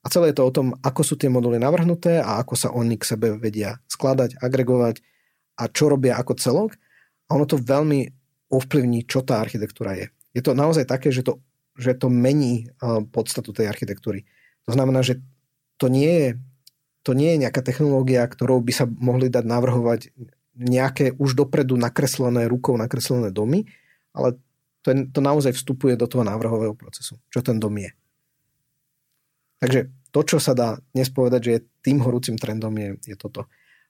[0.02, 2.98] A celé je to o tom, ako sú tie moduly navrhnuté a ako sa oni
[2.98, 5.06] k sebe vedia skladať, agregovať
[5.62, 6.72] a čo robia ako celok.
[7.30, 8.10] A ono to veľmi
[8.50, 10.10] ovplyvní, čo tá architektúra je.
[10.34, 11.40] Je to naozaj také, že to,
[11.78, 12.68] že to mení
[13.14, 14.26] podstatu tej architektúry.
[14.68, 15.22] To znamená, že
[15.78, 16.30] to nie je,
[17.06, 20.12] to nie je nejaká technológia, ktorou by sa mohli dať navrhovať
[20.58, 23.66] nejaké už dopredu nakreslené rukou nakreslené domy,
[24.12, 24.36] ale
[24.84, 27.94] to, je, to naozaj vstupuje do toho návrhového procesu, čo ten dom je.
[29.62, 33.46] Takže to, čo sa dá dnes povedať, že je tým horúcim trendom, je, je toto.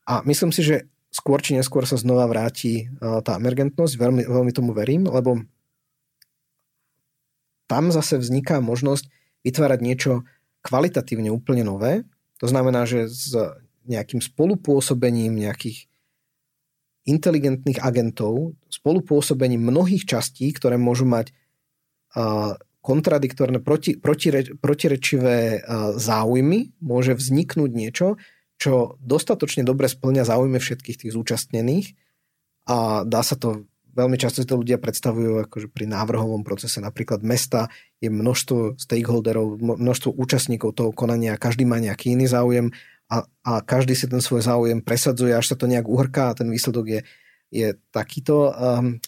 [0.06, 4.72] A myslím si, že skôr či neskôr sa znova vráti tá emergentnosť, veľmi, veľmi tomu
[4.76, 5.42] verím, lebo
[7.72, 9.08] tam zase vzniká možnosť
[9.48, 10.28] vytvárať niečo
[10.62, 12.04] kvalitatívne úplne nové.
[12.44, 13.32] To znamená, že s
[13.88, 15.88] nejakým spolupôsobením nejakých
[17.08, 21.34] inteligentných agentov, spolupôsobením mnohých častí, ktoré môžu mať
[22.82, 25.62] kontradiktorné, proti, protireč, protirečivé
[25.96, 28.17] záujmy, môže vzniknúť niečo,
[28.58, 31.98] čo dostatočne dobre splňa záujmy všetkých tých zúčastnených
[32.70, 36.80] a dá sa to veľmi často si to ľudia predstavujú akože pri návrhovom procese.
[36.80, 37.67] Napríklad mesta
[38.00, 42.72] je množstvo stakeholderov, množstvo účastníkov toho konania, každý má nejaký iný záujem
[43.12, 46.47] a, a každý si ten svoj záujem presadzuje, až sa to nejak uhrká a ten
[46.47, 47.01] výsledok je,
[47.51, 48.56] je takýto.
[48.56, 49.03] Um,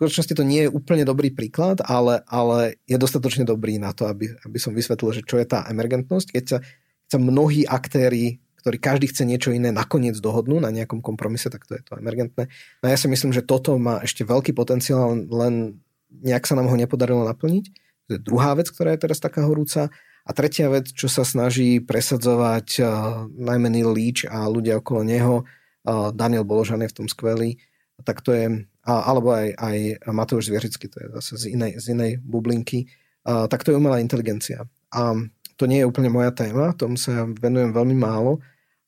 [0.00, 4.32] skutočnosti to nie je úplne dobrý príklad, ale, ale je dostatočne dobrý na to, aby,
[4.48, 6.32] aby som vysvetlil, že čo je tá emergentnosť.
[6.32, 11.04] Keď sa, keď sa mnohí aktéry, ktorí každý chce niečo iné, nakoniec dohodnú na nejakom
[11.04, 12.48] kompromise, tak to je to emergentné.
[12.80, 16.76] No ja si myslím, že toto má ešte veľký potenciál, len nejak sa nám ho
[16.80, 17.64] nepodarilo naplniť.
[18.08, 19.92] To je druhá vec, ktorá je teraz taká horúca.
[20.24, 22.88] A tretia vec, čo sa snaží presadzovať uh,
[23.32, 27.56] najmä Neil Leach a ľudia okolo neho, uh, Daniel Boložan je v tom skvelý,
[28.04, 29.76] tak to je, uh, alebo aj, aj
[30.12, 32.86] Matouš Zvieřický, to je zase z inej, z inej bublinky,
[33.28, 34.64] uh, tak to je umelá inteligencia.
[34.90, 35.14] A
[35.56, 38.40] to nie je úplne moja téma, tomu sa venujem veľmi málo,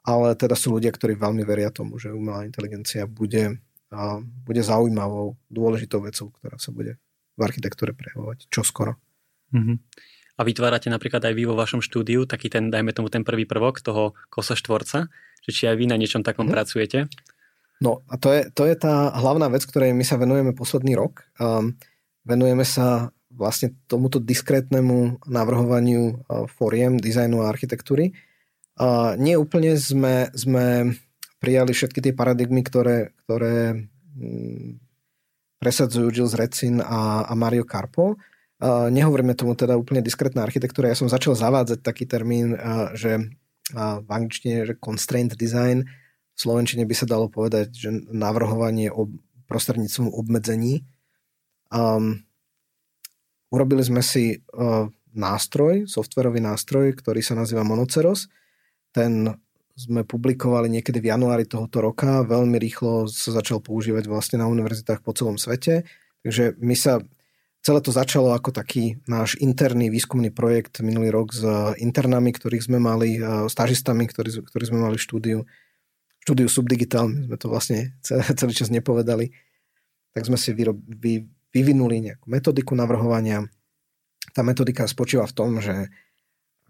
[0.02, 3.60] ale teda sú ľudia, ktorí veľmi veria tomu, že umelá inteligencia bude
[4.44, 6.96] bude zaujímavou, dôležitou vecou, ktorá sa bude
[7.36, 8.96] v architektúre prejavovať čoskoro.
[9.52, 9.76] Mm-hmm.
[10.32, 13.84] A vytvárate napríklad aj vy vo vašom štúdiu taký ten, dajme tomu ten prvý prvok
[13.84, 15.12] toho kosa štvorca,
[15.44, 16.56] že či aj vy na niečom takom mm-hmm.
[16.56, 16.98] pracujete?
[17.82, 21.26] No a to je, to je tá hlavná vec, ktorej my sa venujeme posledný rok.
[21.42, 21.74] Um,
[22.22, 28.14] venujeme sa vlastne tomuto diskrétnemu navrhovaniu uh, foriem, dizajnu a architektúry.
[28.78, 30.94] Uh, nie úplne sme, sme
[31.42, 34.78] prijali všetky tie paradigmy, ktoré, ktoré mm,
[35.58, 38.14] presadzujú Gilles Recin a, a Mario Carpo.
[38.62, 40.86] Uh, nehovoríme tomu teda úplne diskrétna architektúra.
[40.86, 45.82] Ja som začal zavádzať taký termín, uh, že uh, v angličtine, že constraint design,
[46.32, 49.12] v slovenčine by sa dalo povedať, že navrhovanie ob,
[49.46, 50.84] prostredníctvom obmedzení.
[51.68, 52.24] Um,
[53.52, 58.32] urobili sme si uh, nástroj, softverový nástroj, ktorý sa nazýva Monoceros.
[58.96, 59.36] Ten
[59.72, 62.24] sme publikovali niekedy v januári tohoto roka.
[62.24, 65.88] Veľmi rýchlo sa začal používať vlastne na univerzitách po celom svete.
[66.20, 67.00] Takže my sa,
[67.64, 71.42] celé to začalo ako taký náš interný výskumný projekt minulý rok s
[71.80, 73.16] internami, ktorých sme mali,
[73.48, 75.38] stážistami, ktorí, ktorí sme mali v štúdiu,
[76.22, 77.78] štúdiu Subdigital, my sme to vlastne
[78.38, 79.34] celý čas nepovedali.
[80.14, 83.50] Tak sme si vyrob, vy, vyvinuli nejakú metodiku navrhovania.
[84.30, 85.90] Tá metodika spočíva v tom, že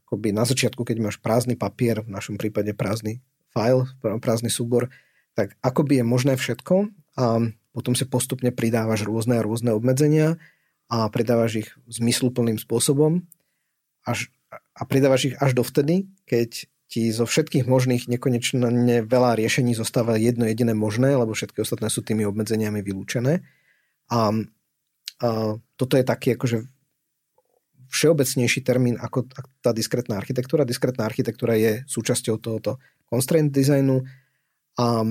[0.09, 3.21] akoby na začiatku, keď máš prázdny papier, v našom prípade prázdny
[3.53, 4.89] file, prázdny súbor,
[5.37, 6.89] tak akoby je možné všetko
[7.21, 7.25] a
[7.73, 10.37] potom si postupne pridávaš rôzne a rôzne obmedzenia
[10.93, 13.25] a pridávaš ich zmysluplným spôsobom
[14.05, 14.29] až,
[14.77, 20.45] a pridávaš ich až dovtedy, keď ti zo všetkých možných nekonečne veľa riešení zostáva jedno
[20.45, 23.41] jediné možné, lebo všetky ostatné sú tými obmedzeniami vylúčené.
[24.13, 25.29] A, a
[25.81, 26.69] toto je taký akože
[27.89, 29.25] všeobecnejší termín ako
[29.65, 30.69] tá diskrétna architektúra.
[30.69, 32.77] Diskrétna architektúra je súčasťou tohoto
[33.09, 34.05] constraint designu
[34.77, 35.05] a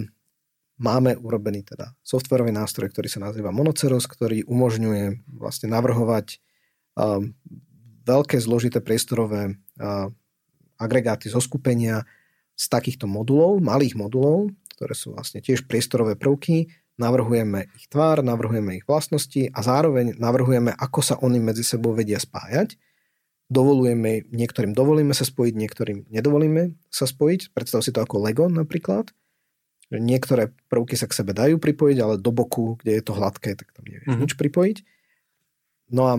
[0.78, 6.38] máme urobený teda softwarový nástroj, ktorý sa nazýva Monoceros, ktorý umožňuje vlastne navrhovať
[6.98, 7.22] uh,
[8.06, 10.10] veľké zložité priestorové uh,
[10.82, 12.02] agregáty zo skupenia
[12.58, 18.82] z takýchto modulov, malých modulov, ktoré sú vlastne tiež priestorové prvky, navrhujeme ich tvár, navrhujeme
[18.82, 22.78] ich vlastnosti a zároveň navrhujeme, ako sa oni medzi sebou vedia spájať.
[23.52, 27.52] Dovolujeme, niektorým dovolíme sa spojiť, niektorým nedovolíme sa spojiť.
[27.52, 29.12] Predstav si to ako Lego napríklad.
[29.92, 33.76] Niektoré prvky sa k sebe dajú pripojiť, ale do boku, kde je to hladké, tak
[33.76, 34.24] tam nevieš mm-hmm.
[34.24, 34.78] nič pripojiť.
[35.92, 36.14] No a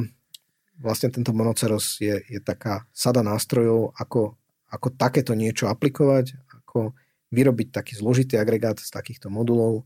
[0.77, 4.37] vlastne tento monoceros je, je taká sada nástrojov, ako,
[4.73, 6.33] ako takéto niečo aplikovať,
[6.65, 6.97] ako
[7.29, 9.85] vyrobiť taký zložitý agregát z takýchto modulov,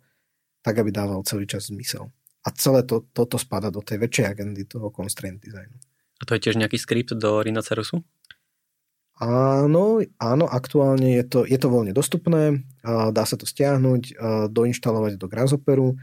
[0.62, 2.14] tak, aby dával celý čas zmysel.
[2.46, 5.82] A celé to, toto spada do tej väčšej agendy toho constraint designu.
[6.16, 8.06] A to je tiež nejaký skript do Rhinocerosu?
[9.16, 14.14] Áno, áno, aktuálne je to, je to voľne dostupné, dá sa to stiahnuť,
[14.52, 15.96] doinštalovať do Grasshopperu.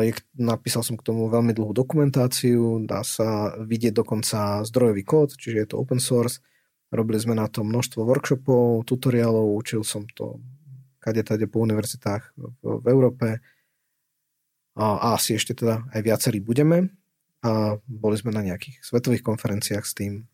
[0.00, 5.56] Je, napísal som k tomu veľmi dlhú dokumentáciu, dá sa vidieť dokonca zdrojový kód, čiže
[5.60, 6.38] je to open source.
[6.90, 10.42] Robili sme na to množstvo workshopov, tutoriálov, učil som to
[11.00, 13.40] kade tade po univerzitách v, v Európe.
[14.76, 16.92] A, a asi ešte teda aj viacerí budeme.
[17.40, 20.28] A boli sme na nejakých svetových konferenciách s tým,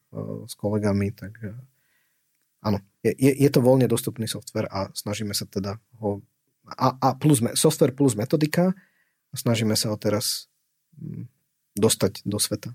[0.47, 1.39] s kolegami, tak
[2.65, 6.25] áno, je, je, je to voľne dostupný software a snažíme sa teda ho
[6.67, 8.75] a, a plus, software plus metodika
[9.31, 10.51] a snažíme sa ho teraz
[10.99, 11.31] mm,
[11.79, 12.75] dostať do sveta.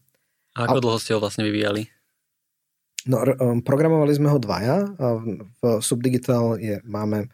[0.55, 1.91] A ako a, dlho ste ho vlastne vyvíjali?
[3.09, 4.85] No, um, programovali sme ho dvaja.
[5.57, 7.31] V Subdigital je, máme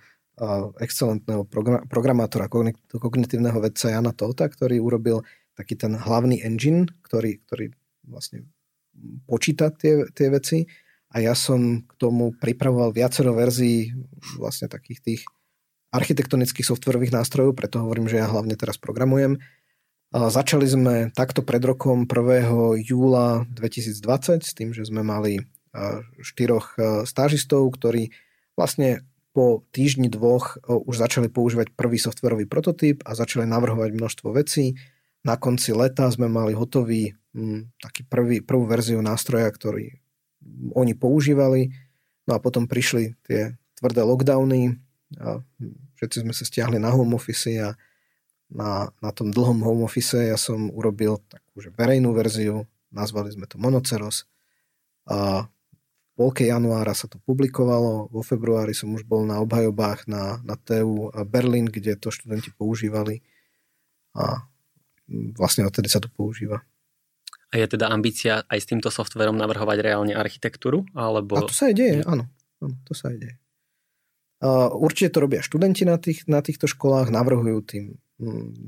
[0.77, 1.49] excelentného
[1.89, 2.45] programátora,
[2.93, 5.25] kognitívneho vedca Jana Tota, ktorý urobil
[5.57, 7.73] taký ten hlavný engine, ktorý, ktorý
[8.05, 8.45] vlastne
[9.25, 10.69] počíta tie, tie veci
[11.09, 13.97] a ja som k tomu pripravoval viacero verzií
[14.37, 15.21] vlastne takých tých
[15.89, 19.41] architektonických softverových nástrojov, preto hovorím, že ja hlavne teraz programujem.
[20.13, 22.77] Začali sme takto pred rokom 1.
[22.85, 25.41] júla 2020 s tým, že sme mali
[26.21, 26.75] štyroch
[27.05, 28.11] stážistov, ktorí
[28.57, 29.05] vlastne
[29.37, 34.73] po týždni dvoch už začali používať prvý softverový prototyp a začali navrhovať množstvo vecí.
[35.21, 39.93] Na konci leta sme mali hotový m, taký prvý, prvú verziu nástroja, ktorý
[40.73, 41.69] oni používali.
[42.25, 44.73] No a potom prišli tie tvrdé lockdowny
[45.21, 45.45] a
[46.01, 47.77] všetci sme sa stiahli na home office a
[48.49, 53.61] na, na tom dlhom home office ja som urobil takú verejnú verziu, nazvali sme to
[53.61, 54.25] Monoceros
[55.05, 55.45] a
[56.17, 61.13] polke januára sa to publikovalo, vo februári som už bol na obhajobách na, na TU
[61.29, 63.21] Berlin, kde to študenti používali
[64.17, 64.41] a
[65.37, 66.65] vlastne odtedy sa to používa.
[67.53, 70.83] A je teda ambícia aj s týmto softverom navrhovať reálne architektúru?
[70.97, 71.37] Alebo...
[71.37, 72.27] A to sa aj deje, áno.
[72.59, 73.35] áno to sa aj deje.
[74.73, 77.95] určite to robia študenti na, tých, na týchto školách, navrhujú tým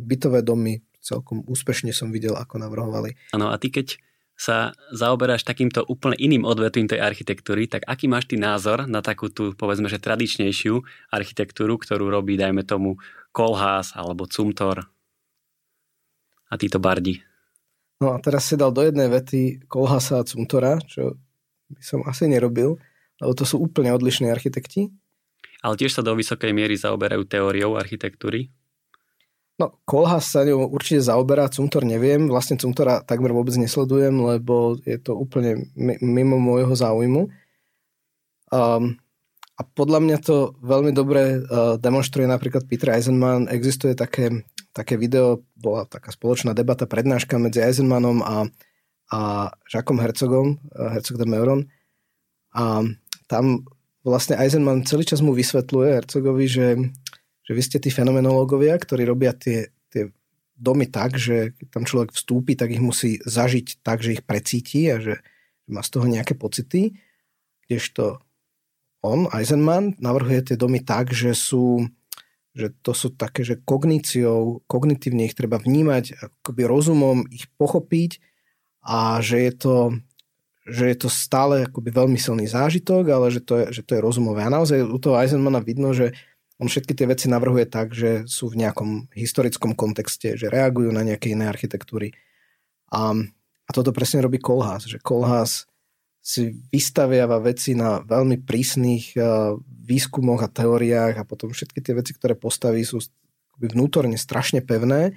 [0.05, 3.17] bytové domy celkom úspešne som videl, ako navrhovali.
[3.33, 3.97] Áno, a ty keď
[4.39, 9.27] sa zaoberáš takýmto úplne iným odvetvím tej architektúry, tak aký máš ty názor na takú
[9.27, 10.79] tú, povedzme, že tradičnejšiu
[11.11, 12.95] architektúru, ktorú robí, dajme tomu,
[13.35, 14.87] Kolhás alebo Cumtor
[16.47, 17.19] a títo bardi?
[17.99, 21.19] No a teraz si dal do jednej vety Kolhasa a Cumtora, čo
[21.67, 22.79] by som asi nerobil,
[23.19, 24.87] lebo to sú úplne odlišní architekti.
[25.59, 28.47] Ale tiež sa do vysokej miery zaoberajú teóriou architektúry.
[29.59, 34.95] No, Kolhas sa ňou určite zaoberá, Cumtor neviem, vlastne Cumtora takmer vôbec nesledujem, lebo je
[34.95, 35.67] to úplne
[35.99, 37.27] mimo môjho záujmu.
[38.55, 38.95] Um,
[39.59, 43.51] a podľa mňa to veľmi dobre uh, demonstruje napríklad Peter Eisenman.
[43.51, 48.47] Existuje také, také video, bola taká spoločná debata, prednáška medzi Eisenmanom a,
[49.11, 49.19] a
[49.67, 51.67] Jacques Herzogom, uh, Herzog de Meuron.
[52.55, 52.87] A
[53.27, 53.67] tam
[54.07, 56.65] vlastne Eisenman celý čas mu vysvetľuje Herzogovi, že
[57.49, 60.13] že vy ste tí fenomenológovia, ktorí robia tie, tie
[60.53, 64.85] domy tak, že keď tam človek vstúpi, tak ich musí zažiť tak, že ich precíti
[64.93, 65.17] a že
[65.65, 66.93] má z toho nejaké pocity.
[67.65, 68.21] Kdežto
[69.01, 71.89] on, Eisenman, navrhuje tie domy tak, že sú
[72.49, 78.19] že to sú také, že kogníciou, kognitívne ich treba vnímať, akoby rozumom ich pochopiť
[78.83, 79.75] a že je to,
[80.65, 84.03] že je to stále akoby veľmi silný zážitok, ale že to je, že to je
[84.03, 84.43] rozumové.
[84.43, 86.17] A naozaj u toho Eisenmana vidno, že
[86.59, 91.07] on všetky tie veci navrhuje tak, že sú v nejakom historickom kontexte, že reagujú na
[91.07, 92.11] nejaké iné architektúry.
[92.91, 93.15] A,
[93.63, 95.71] a toto presne robí Kolhás, že Kolhás
[96.19, 102.11] si vystaviava veci na veľmi prísnych uh, výskumoch a teóriách a potom všetky tie veci,
[102.11, 102.99] ktoré postaví, sú
[103.55, 105.15] vnútorne strašne pevné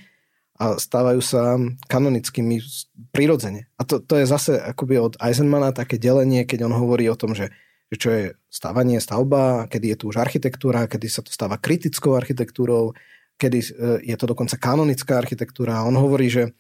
[0.55, 1.59] a stávajú sa
[1.91, 2.63] kanonickými
[3.11, 3.67] prirodzene.
[3.77, 7.35] A to, to je zase akoby od Eisenmana také delenie, keď on hovorí o tom,
[7.35, 7.51] že
[7.93, 12.17] že čo je stavanie, stavba, kedy je tu už architektúra, kedy sa to stáva kritickou
[12.17, 12.97] architektúrou,
[13.37, 13.69] kedy e,
[14.09, 15.85] je to dokonca kanonická architektúra.
[15.85, 16.57] On hovorí, že,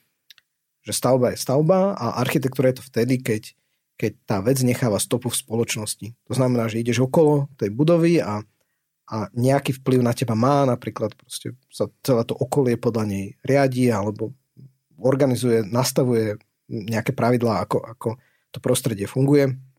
[0.85, 3.57] že stavba je stavba a architektúra je to vtedy, keď,
[3.97, 6.13] keď tá vec necháva stopu v spoločnosti.
[6.29, 8.45] To znamená, že ideš okolo tej budovy a,
[9.09, 11.17] a nejaký vplyv na teba má, napríklad
[11.73, 14.37] sa celé to okolie podľa nej riadi alebo
[15.01, 16.37] organizuje, nastavuje
[16.69, 18.09] nejaké pravidlá, ako, ako
[18.53, 19.72] to prostredie funguje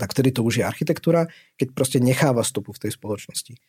[0.00, 1.28] tak vtedy to už je architektúra,
[1.60, 3.60] keď proste necháva stopu v tej spoločnosti.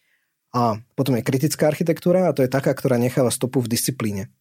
[0.52, 4.32] A potom je kritická architektúra a to je taká, ktorá necháva stopu v disciplíne.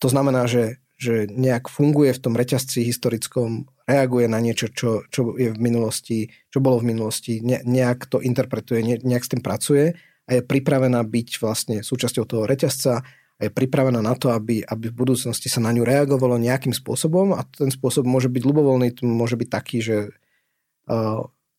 [0.00, 5.36] To znamená, že, že nejak funguje v tom reťazci historickom, reaguje na niečo, čo, čo
[5.36, 9.42] je v minulosti, čo bolo v minulosti, ne, nejak to interpretuje, ne, nejak s tým
[9.44, 13.04] pracuje a je pripravená byť vlastne súčasťou toho reťazca
[13.36, 17.36] a je pripravená na to, aby, aby v budúcnosti sa na ňu reagovalo nejakým spôsobom
[17.36, 19.96] a ten spôsob môže byť ľubovoľný, môže byť taký, že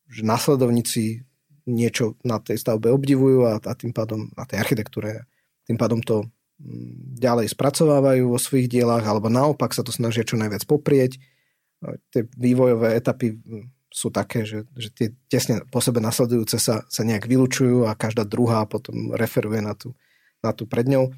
[0.08, 1.28] že následovníci
[1.68, 5.28] niečo na tej stavbe obdivujú a, a tým pádom na tej architektúre
[5.68, 10.40] tým pádom to mm, ďalej spracovávajú vo svojich dielách alebo naopak sa to snažia čo
[10.40, 11.20] najviac poprieť.
[12.10, 17.02] Tie vývojové etapy mm, sú také, že, že tie tesne po sebe nasledujúce sa, sa
[17.04, 19.94] nejak vylučujú a každá druhá potom referuje na tú,
[20.40, 21.12] na tú pred ňou.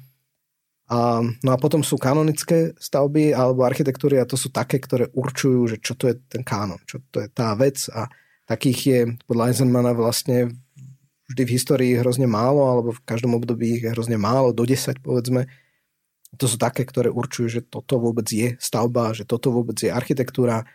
[0.90, 5.70] A, no a potom sú kanonické stavby alebo architektúry a to sú také, ktoré určujú,
[5.70, 8.10] že čo to je ten kánon, čo to je tá vec a
[8.50, 10.50] takých je podľa Eisenmana vlastne
[11.30, 14.98] vždy v histórii hrozne málo alebo v každom období ich je hrozne málo, do 10
[14.98, 15.46] povedzme.
[16.42, 20.66] To sú také, ktoré určujú, že toto vôbec je stavba, že toto vôbec je architektúra,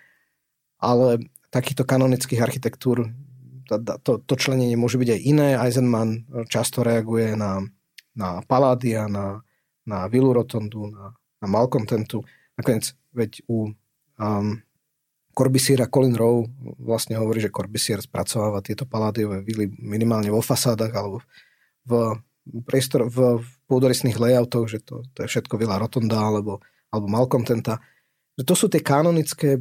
[0.80, 3.11] ale takýchto kanonických architektúr
[3.68, 5.49] to, to členenie môže byť aj iné.
[5.57, 7.66] Eisenman často reaguje na,
[8.16, 9.41] na Palladia, na
[9.86, 12.26] na Villu Rotondu, na, na Malcontentu.
[12.58, 13.72] Nakoniec, veď u
[14.20, 14.62] um,
[15.36, 16.48] Corbusiera Colin Rowe
[16.80, 21.20] vlastne hovorí, že Corbusier spracováva tieto paládiové vily minimálne vo fasádach alebo
[21.84, 22.18] v,
[22.64, 27.84] priestor, v, v pôdorysných layoutoch, že to, to je všetko Villa Rotonda alebo, alebo Malcontenta.
[28.40, 29.60] Že to sú tie kanonické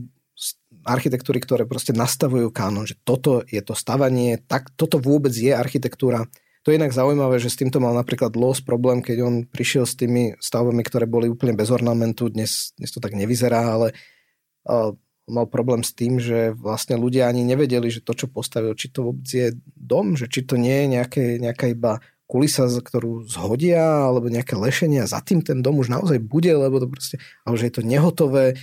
[0.87, 6.29] architektúry, ktoré proste nastavujú kánon, že toto je to stavanie, tak toto vôbec je architektúra
[6.65, 10.01] to je inak zaujímavé, že s týmto mal napríklad Los problém, keď on prišiel s
[10.01, 12.33] tými stavbami, ktoré boli úplne bez ornamentu.
[12.33, 13.93] Dnes, dnes to tak nevyzerá, ale
[14.65, 14.97] uh,
[15.29, 19.13] mal problém s tým, že vlastne ľudia ani nevedeli, že to, čo postavil, či to
[19.13, 24.33] vôbec je dom, že či to nie je nejaké, nejaká iba kulisa, ktorú zhodia, alebo
[24.33, 27.69] nejaké lešenie a za tým ten dom už naozaj bude, lebo to proste, ale že
[27.69, 28.57] je to nehotové,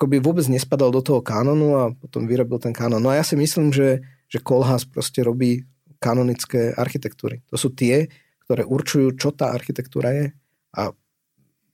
[0.00, 3.04] ako by vôbec nespadal do toho kanonu a potom vyrobil ten kanon.
[3.04, 4.00] No a ja si myslím, že,
[4.32, 5.68] že Kolhas proste robí
[6.02, 7.46] kanonické architektúry.
[7.46, 8.10] To sú tie,
[8.42, 10.26] ktoré určujú, čo tá architektúra je
[10.74, 10.90] a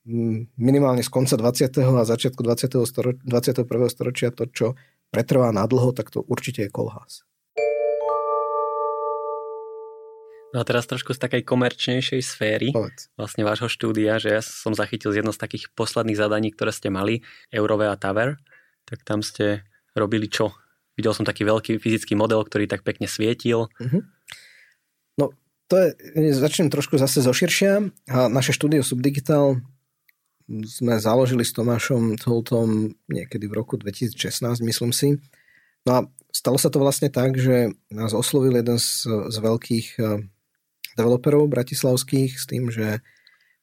[0.04, 1.72] mm, minimálne z konca 20.
[1.80, 2.84] a začiatku 20.
[2.84, 3.64] Storo- 21.
[3.88, 4.76] storočia to, čo
[5.08, 7.24] pretrvá na dlho, tak to určite je kolhás.
[10.48, 13.12] No a teraz trošku z takej komerčnejšej sféry, Povedz.
[13.20, 16.88] vlastne vášho štúdia, že ja som zachytil z jedno z takých posledných zadaní, ktoré ste
[16.88, 17.20] mali,
[17.52, 18.40] Eurové a Tower,
[18.88, 20.56] tak tam ste robili čo?
[20.96, 23.68] Videl som taký veľký fyzický model, ktorý tak pekne svietil.
[23.68, 24.02] Uh-huh.
[25.68, 25.88] To je,
[26.32, 27.92] začnem trošku zase zo širšia.
[28.08, 29.60] A naše štúdio Subdigital
[30.48, 35.20] sme založili s Tomášom Toltom niekedy v roku 2016, myslím si.
[35.84, 36.00] No a
[36.32, 40.24] stalo sa to vlastne tak, že nás oslovil jeden z, z veľkých eh,
[40.96, 43.04] developerov bratislavských s tým, že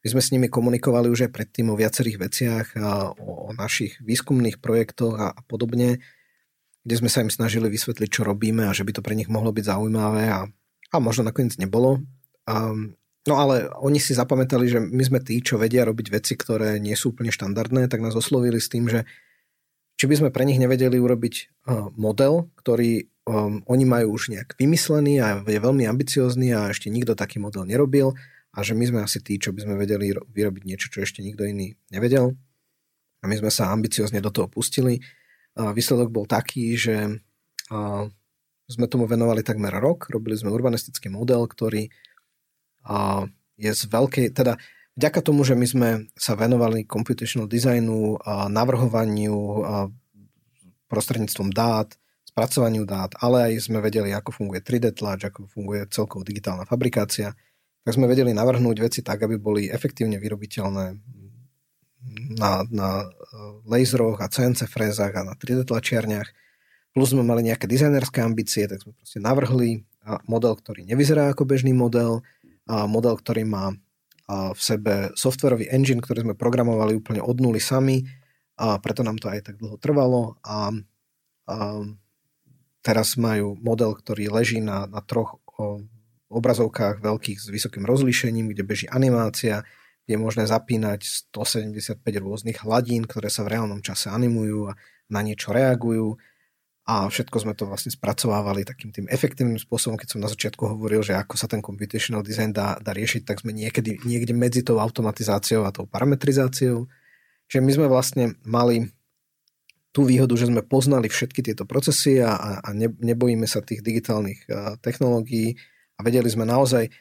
[0.06, 3.98] my sme s nimi komunikovali už aj predtým o viacerých veciach a o, o našich
[4.06, 6.06] výskumných projektoch a, a podobne,
[6.86, 9.50] kde sme sa im snažili vysvetliť, čo robíme a že by to pre nich mohlo
[9.50, 10.46] byť zaujímavé a,
[10.92, 12.02] a možno nakoniec nebolo.
[12.46, 12.74] A,
[13.26, 16.94] no ale oni si zapamätali, že my sme tí, čo vedia robiť veci, ktoré nie
[16.94, 19.06] sú úplne štandardné, tak nás oslovili s tým, že
[19.96, 21.36] či by sme pre nich nevedeli urobiť
[21.72, 26.92] uh, model, ktorý um, oni majú už nejak vymyslený a je veľmi ambiciózny a ešte
[26.92, 28.12] nikto taký model nerobil
[28.56, 31.44] a že my sme asi tí, čo by sme vedeli vyrobiť niečo, čo ešte nikto
[31.44, 32.36] iný nevedel.
[33.20, 35.04] A my sme sa ambiciozne do toho pustili.
[35.60, 37.20] A výsledok bol taký, že
[37.72, 38.06] uh,
[38.66, 40.10] sme tomu venovali takmer rok.
[40.10, 41.90] Robili sme urbanistický model, ktorý
[43.58, 44.58] je z veľkej, teda
[44.96, 48.16] Vďaka tomu, že my sme sa venovali computational designu,
[48.48, 49.36] navrhovaniu
[50.88, 51.92] prostredníctvom dát,
[52.24, 57.36] spracovaniu dát, ale aj sme vedeli, ako funguje 3D tlač, ako funguje celkovo digitálna fabrikácia,
[57.84, 60.86] tak sme vedeli navrhnúť veci tak, aby boli efektívne vyrobiteľné
[62.40, 63.08] na, na e,
[63.68, 66.32] laseroch a CNC frézach a na 3D tlačiarniach.
[66.96, 69.84] Plus sme mali nejaké dizajnerské ambície, tak sme proste navrhli
[70.32, 72.24] model, ktorý nevyzerá ako bežný model,
[72.66, 73.76] a model, ktorý má
[74.32, 78.08] v sebe softwarový engine, ktorý sme programovali úplne od nuly sami
[78.58, 80.74] a preto nám to aj tak dlho trvalo a,
[81.46, 81.56] a
[82.82, 85.38] teraz majú model, ktorý leží na, na troch
[86.32, 89.62] obrazovkách veľkých s vysokým rozlíšením, kde beží animácia,
[90.06, 94.78] je možné zapínať 175 rôznych hladín, ktoré sa v reálnom čase animujú a
[95.10, 96.18] na niečo reagujú
[96.86, 101.02] a všetko sme to vlastne spracovávali takým tým efektívnym spôsobom, keď som na začiatku hovoril,
[101.02, 104.78] že ako sa ten computational design dá, dá riešiť, tak sme niekedy, niekde medzi tou
[104.78, 106.86] automatizáciou a tou parametrizáciou.
[107.50, 108.86] Čiže my sme vlastne mali
[109.90, 114.46] tú výhodu, že sme poznali všetky tieto procesy a, a ne, nebojíme sa tých digitálnych
[114.86, 115.58] technológií
[115.98, 116.92] a vedeli sme naozaj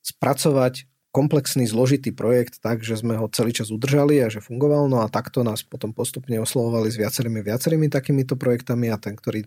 [0.00, 4.88] spracovať komplexný, zložitý projekt tak, že sme ho celý čas udržali a že fungoval.
[4.88, 9.44] No a takto nás potom postupne oslovovali s viacerými, viacerými takýmito projektami a ten, ktorý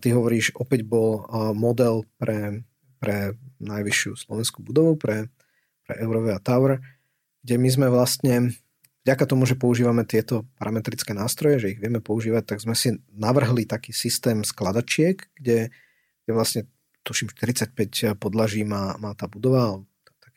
[0.00, 2.64] ty hovoríš, opäť bol model pre,
[2.96, 5.28] pre najvyššiu slovenskú budovu, pre,
[5.84, 6.80] pre Eurovia Tower,
[7.44, 8.56] kde my sme vlastne,
[9.04, 13.68] vďaka tomu, že používame tieto parametrické nástroje, že ich vieme používať, tak sme si navrhli
[13.68, 15.68] taký systém skladačiek, kde,
[16.24, 16.62] kde vlastne
[17.04, 19.84] tuším 45 podlaží má, má tá budova,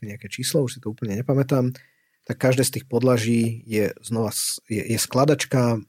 [0.06, 1.76] nejaké číslo, už si to úplne nepamätám,
[2.24, 4.30] tak každé z tých podlaží je znova
[4.70, 5.82] je, je skladačka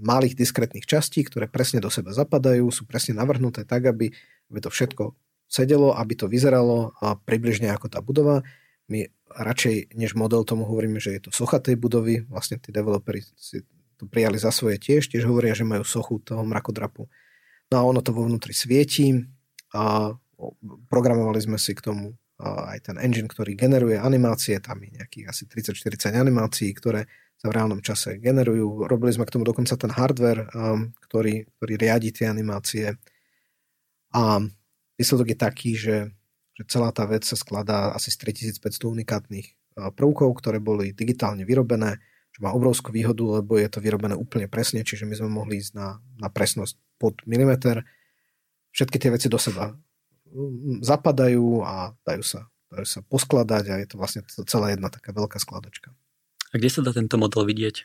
[0.00, 4.10] malých diskrétnych častí, ktoré presne do seba zapadajú, sú presne navrhnuté tak, aby,
[4.48, 5.12] aby to všetko
[5.48, 8.44] sedelo, aby to vyzeralo a približne ako tá budova.
[8.88, 12.24] My radšej než model tomu hovoríme, že je to socha tej budovy.
[12.28, 13.64] Vlastne tí developeri si
[14.00, 17.10] to prijali za svoje tiež, tiež hovoria, že majú sochu toho mrakodrapu.
[17.68, 19.12] No a ono to vo vnútri svieti
[19.76, 20.14] a
[20.88, 25.42] programovali sme si k tomu aj ten engine, ktorý generuje animácie, tam je nejakých asi
[25.50, 28.86] 30-40 animácií, ktoré sa v reálnom čase generujú.
[28.86, 32.94] Robili sme k tomu dokonca ten hardware, um, ktorý, ktorý riadi tie animácie.
[34.14, 34.42] A
[34.94, 35.96] výsledok je taký, že,
[36.54, 38.22] že celá tá vec sa skladá asi z
[38.58, 39.46] 3500 unikátnych
[39.78, 41.98] uh, prvkov, ktoré boli digitálne vyrobené,
[42.34, 45.74] čo má obrovskú výhodu, lebo je to vyrobené úplne presne, čiže my sme mohli ísť
[45.74, 47.82] na, na presnosť pod milimeter.
[48.74, 49.74] Všetky tie veci do seba
[50.82, 55.40] zapadajú a dajú sa, dajú sa poskladať a je to vlastne celá jedna taká veľká
[55.40, 55.92] skladačka.
[56.52, 57.84] A kde sa dá tento model vidieť?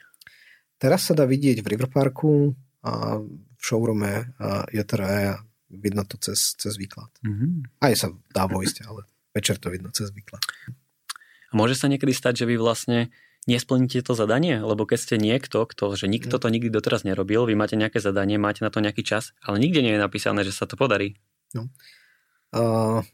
[0.79, 4.35] Teraz sa dá vidieť v Riverparku a v showroome
[4.71, 5.35] JTRE a
[5.71, 7.09] vidno to cez, cez výklad.
[7.23, 7.79] Mm-hmm.
[7.79, 10.43] Aj sa dá vojsť, ale večer to vidno cez výklad.
[11.49, 13.09] A môže sa niekedy stať, že vy vlastne
[13.47, 14.59] nesplníte to zadanie?
[14.59, 18.35] Lebo keď ste niekto, kto, že nikto to nikdy doteraz nerobil, vy máte nejaké zadanie,
[18.35, 21.17] máte na to nejaký čas, ale nikde nie je napísané, že sa to podarí.
[21.53, 21.69] No.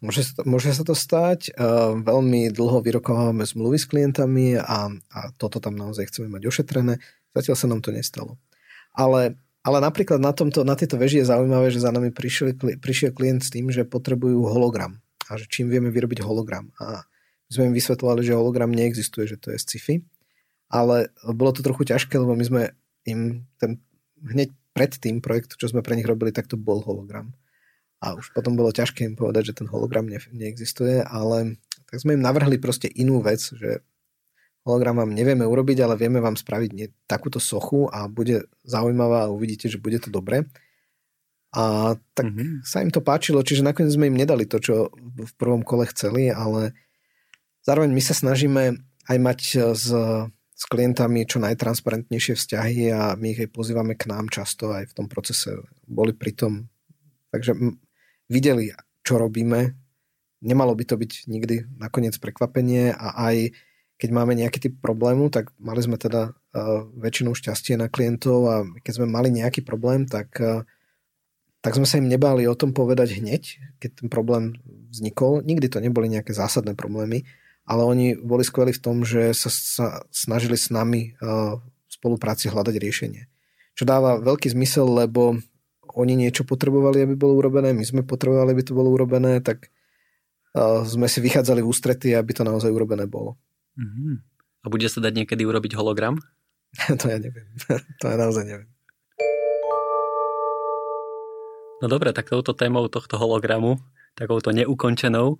[0.03, 1.55] Môže, sa to, môže sa to stať.
[1.55, 6.99] Uh, veľmi dlho vyrokovávame zmluvy s klientami a, a toto tam naozaj chceme mať ošetrené.
[7.31, 8.35] Zatiaľ sa nám to nestalo.
[8.91, 12.51] Ale, ale napríklad na, tomto, na tejto veži je zaujímavé, že za nami prišiel,
[12.83, 14.99] prišiel klient s tým, že potrebujú hologram.
[15.31, 16.75] A že čím vieme vyrobiť hologram.
[16.83, 17.07] A
[17.47, 20.03] my sme im vysvetlovali, že hologram neexistuje, že to je sci-fi.
[20.67, 22.61] Ale bolo to trochu ťažké, lebo my sme
[23.07, 23.79] im ten,
[24.19, 27.31] hneď pred tým projektom, čo sme pre nich robili, tak to bol hologram
[27.99, 31.59] a už potom bolo ťažké im povedať, že ten hologram ne, neexistuje, ale
[31.91, 33.83] tak sme im navrhli proste inú vec, že
[34.63, 39.33] hologram vám nevieme urobiť, ale vieme vám spraviť nie, takúto sochu a bude zaujímavá a
[39.33, 40.47] uvidíte, že bude to dobré.
[41.49, 42.61] A tak mm-hmm.
[42.61, 46.29] sa im to páčilo, čiže nakoniec sme im nedali to, čo v prvom kole chceli,
[46.29, 46.77] ale
[47.65, 48.77] zároveň my sa snažíme
[49.09, 49.39] aj mať
[49.73, 49.89] s,
[50.53, 54.95] s klientami čo najtransparentnejšie vzťahy a my ich aj pozývame k nám často aj v
[54.95, 55.57] tom procese.
[55.89, 56.69] Boli pri tom.
[57.33, 57.57] Takže
[58.29, 58.71] videli,
[59.03, 59.75] čo robíme.
[60.39, 63.51] Nemalo by to byť nikdy nakoniec prekvapenie a aj
[63.99, 68.55] keď máme nejaký typ problému, tak mali sme teda uh, väčšinou šťastie na klientov a
[68.79, 70.63] keď sme mali nejaký problém, tak, uh,
[71.59, 74.55] tak sme sa im nebáli o tom povedať hneď, keď ten problém
[74.87, 75.43] vznikol.
[75.43, 77.27] Nikdy to neboli nejaké zásadné problémy,
[77.67, 82.47] ale oni boli skvelí v tom, že sa, sa snažili s nami uh, v spolupráci
[82.47, 83.27] hľadať riešenie.
[83.75, 85.43] Čo dáva veľký zmysel, lebo
[85.99, 89.67] oni niečo potrebovali, aby bolo urobené, my sme potrebovali, aby to bolo urobené, tak
[90.85, 93.37] sme si vychádzali v ústrety, aby to naozaj urobené bolo.
[93.77, 94.13] Mm-hmm.
[94.63, 96.17] A bude sa dať niekedy urobiť hologram?
[96.99, 97.45] to ja neviem.
[98.01, 98.69] to ja naozaj neviem.
[101.79, 103.79] No dobre, tak touto témou tohto hologramu,
[104.11, 105.39] takouto neukončenou,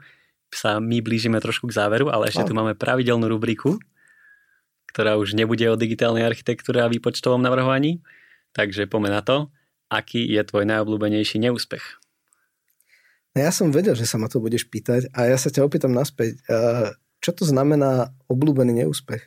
[0.49, 2.49] sa my blížime trošku k záveru, ale ešte no.
[2.49, 3.75] tu máme pravidelnú rubriku,
[4.89, 8.01] ktorá už nebude o digitálnej architektúre a výpočtovom navrhovaní.
[8.55, 9.51] Takže poďme na to
[9.89, 11.83] aký je tvoj najobľúbenejší neúspech?
[13.35, 15.93] No ja som vedel, že sa ma to budeš pýtať a ja sa ťa opýtam
[15.93, 16.41] naspäť.
[17.19, 19.21] Čo to znamená obľúbený neúspech?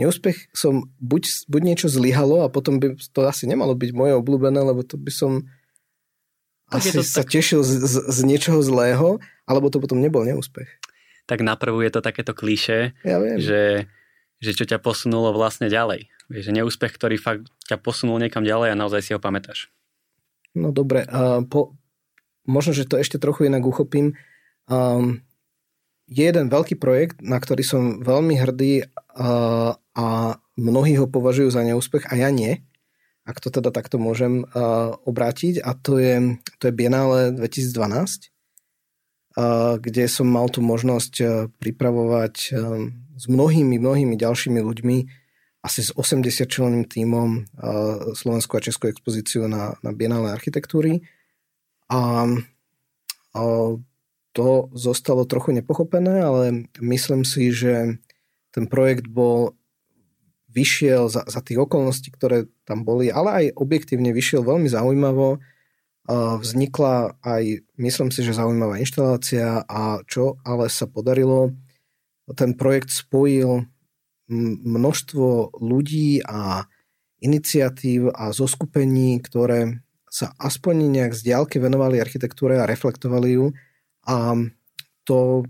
[0.00, 4.60] Neúspech som, buď, buď niečo zlyhalo a potom by to asi nemalo byť moje obľúbené,
[4.64, 5.44] lebo to by som
[6.72, 7.36] tak asi to sa tak...
[7.36, 10.70] tešil z, z, z niečoho zlého, alebo to potom nebol neúspech.
[11.28, 13.36] Tak naprvu je to takéto klíše, ja viem.
[13.42, 13.90] Že,
[14.40, 16.08] že čo ťa posunulo vlastne ďalej.
[16.30, 19.68] Vieš, že neúspech, ktorý fakt ťa posunul niekam ďalej a naozaj si ho pamätáš.
[20.54, 21.78] No dobre, uh, po,
[22.48, 24.18] možno, že to ešte trochu inak uchopím.
[24.66, 25.22] Um,
[26.10, 30.06] je jeden veľký projekt, na ktorý som veľmi hrdý uh, a
[30.58, 32.66] mnohí ho považujú za neúspech a ja nie,
[33.22, 39.78] ak to teda takto môžem uh, obrátiť a to je, to je Biennale 2012, uh,
[39.78, 45.19] kde som mal tú možnosť pripravovať uh, s mnohými, mnohými ďalšími ľuďmi
[45.60, 47.44] asi s 80 členným tímom
[48.16, 51.04] Slovenskú a Českú expozíciu na, na Bienálnej architektúry.
[51.92, 52.24] A,
[53.36, 53.40] a
[54.32, 58.00] to zostalo trochu nepochopené, ale myslím si, že
[58.54, 59.58] ten projekt bol
[60.50, 65.38] vyšiel za, za tých okolností, ktoré tam boli, ale aj objektívne vyšiel veľmi zaujímavo.
[66.10, 71.54] Vznikla aj, myslím si, že zaujímavá inštalácia a čo ale sa podarilo,
[72.34, 73.66] ten projekt spojil
[74.30, 76.64] množstvo ľudí a
[77.20, 83.46] iniciatív a zoskupení, ktoré sa aspoň nejak z diálky venovali architektúre a reflektovali ju.
[84.08, 84.34] A
[85.04, 85.44] to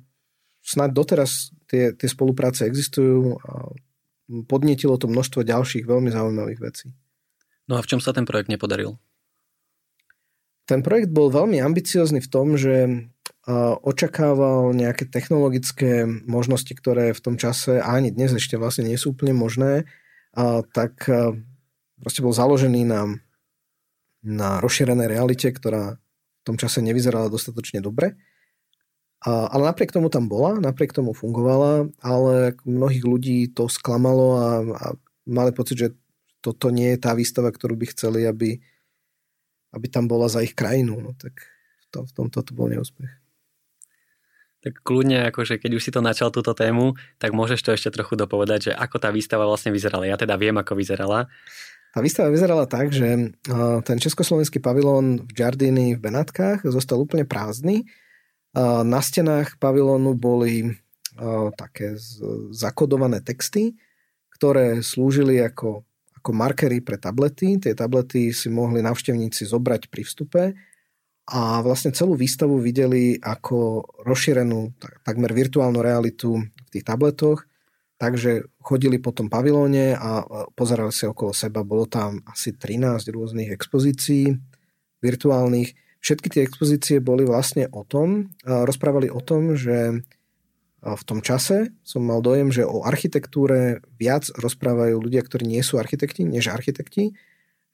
[0.60, 3.72] snad doteraz tie, tie spolupráce existujú a
[4.46, 6.86] podnetilo to množstvo ďalších veľmi zaujímavých vecí.
[7.70, 8.98] No a v čom sa ten projekt nepodaril?
[10.66, 13.06] Ten projekt bol veľmi ambiciózny v tom, že
[13.80, 19.32] očakával nejaké technologické možnosti, ktoré v tom čase ani dnes ešte vlastne nie sú úplne
[19.32, 19.88] možné,
[20.76, 21.08] tak
[22.00, 23.16] proste bol založený na,
[24.20, 28.20] na rozšírenej realite, ktorá v tom čase nevyzerala dostatočne dobre.
[29.20, 34.86] Ale napriek tomu tam bola, napriek tomu fungovala, ale mnohých ľudí to sklamalo a, a
[35.28, 35.88] mali pocit, že
[36.40, 38.56] toto nie je tá výstava, ktorú by chceli, aby,
[39.76, 41.04] aby tam bola za ich krajinu.
[41.04, 43.19] No, tak v, tom, v tomto to bol neúspech
[44.60, 48.12] tak kľudne, akože keď už si to načal túto tému, tak môžeš to ešte trochu
[48.12, 50.04] dopovedať, že ako tá výstava vlastne vyzerala.
[50.04, 51.32] Ja teda viem, ako vyzerala.
[51.90, 53.34] Tá výstava vyzerala tak, že
[53.82, 57.88] ten československý pavilón v Giardini v Benátkach zostal úplne prázdny.
[58.84, 60.76] Na stenách pavilónu boli
[61.58, 61.98] také
[62.54, 63.74] zakodované texty,
[64.38, 65.82] ktoré slúžili ako,
[66.20, 67.58] ako markery pre tablety.
[67.58, 70.42] Tie tablety si mohli navštevníci zobrať pri vstupe
[71.30, 74.74] a vlastne celú výstavu videli ako rozšírenú
[75.06, 77.46] takmer virtuálnu realitu v tých tabletoch,
[78.02, 80.26] takže chodili po tom pavilóne a
[80.58, 81.62] pozerali sa okolo seba.
[81.62, 84.34] Bolo tam asi 13 rôznych expozícií
[84.98, 86.02] virtuálnych.
[86.02, 90.02] Všetky tie expozície boli vlastne o tom, rozprávali o tom, že
[90.80, 95.76] v tom čase som mal dojem, že o architektúre viac rozprávajú ľudia, ktorí nie sú
[95.76, 97.12] architekti, než architekti,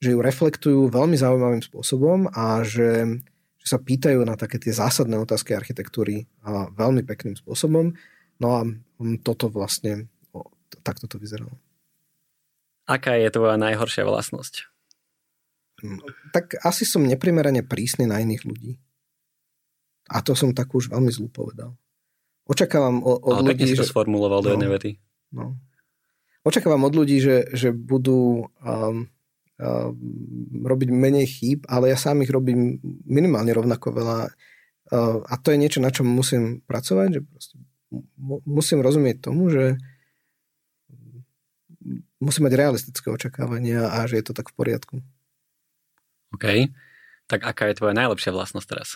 [0.02, 3.22] že ju reflektujú veľmi zaujímavým spôsobom a že
[3.66, 7.98] že sa pýtajú na také tie zásadné otázky architektúry a veľmi pekným spôsobom.
[8.38, 8.62] No a
[9.26, 10.46] toto vlastne, o,
[10.86, 11.50] takto to vyzeralo.
[12.86, 14.70] Aká je tvoja najhoršia vlastnosť?
[16.30, 18.78] Tak asi som neprimerane prísny na iných ľudí.
[20.06, 21.74] A to som tak už veľmi zlú povedal.
[22.46, 23.74] Očakávam od, od Ale ľudí...
[23.74, 23.82] že...
[23.82, 23.90] že...
[23.90, 24.54] sformuloval do No.
[24.54, 24.90] jednej vety.
[25.34, 25.58] No.
[26.46, 29.10] Očakávam od ľudí, že, že budú um,
[29.56, 32.76] robiť menej chýb, ale ja sám ich robím
[33.08, 34.18] minimálne rovnako veľa.
[34.86, 37.56] Uh, a to je niečo, na čom musím pracovať, že proste
[38.20, 39.80] mu- musím rozumieť tomu, že
[42.20, 44.94] musím mať realistické očakávania a že je to tak v poriadku.
[46.36, 46.70] OK.
[47.26, 48.88] Tak aká je tvoja najlepšia vlastnosť teraz?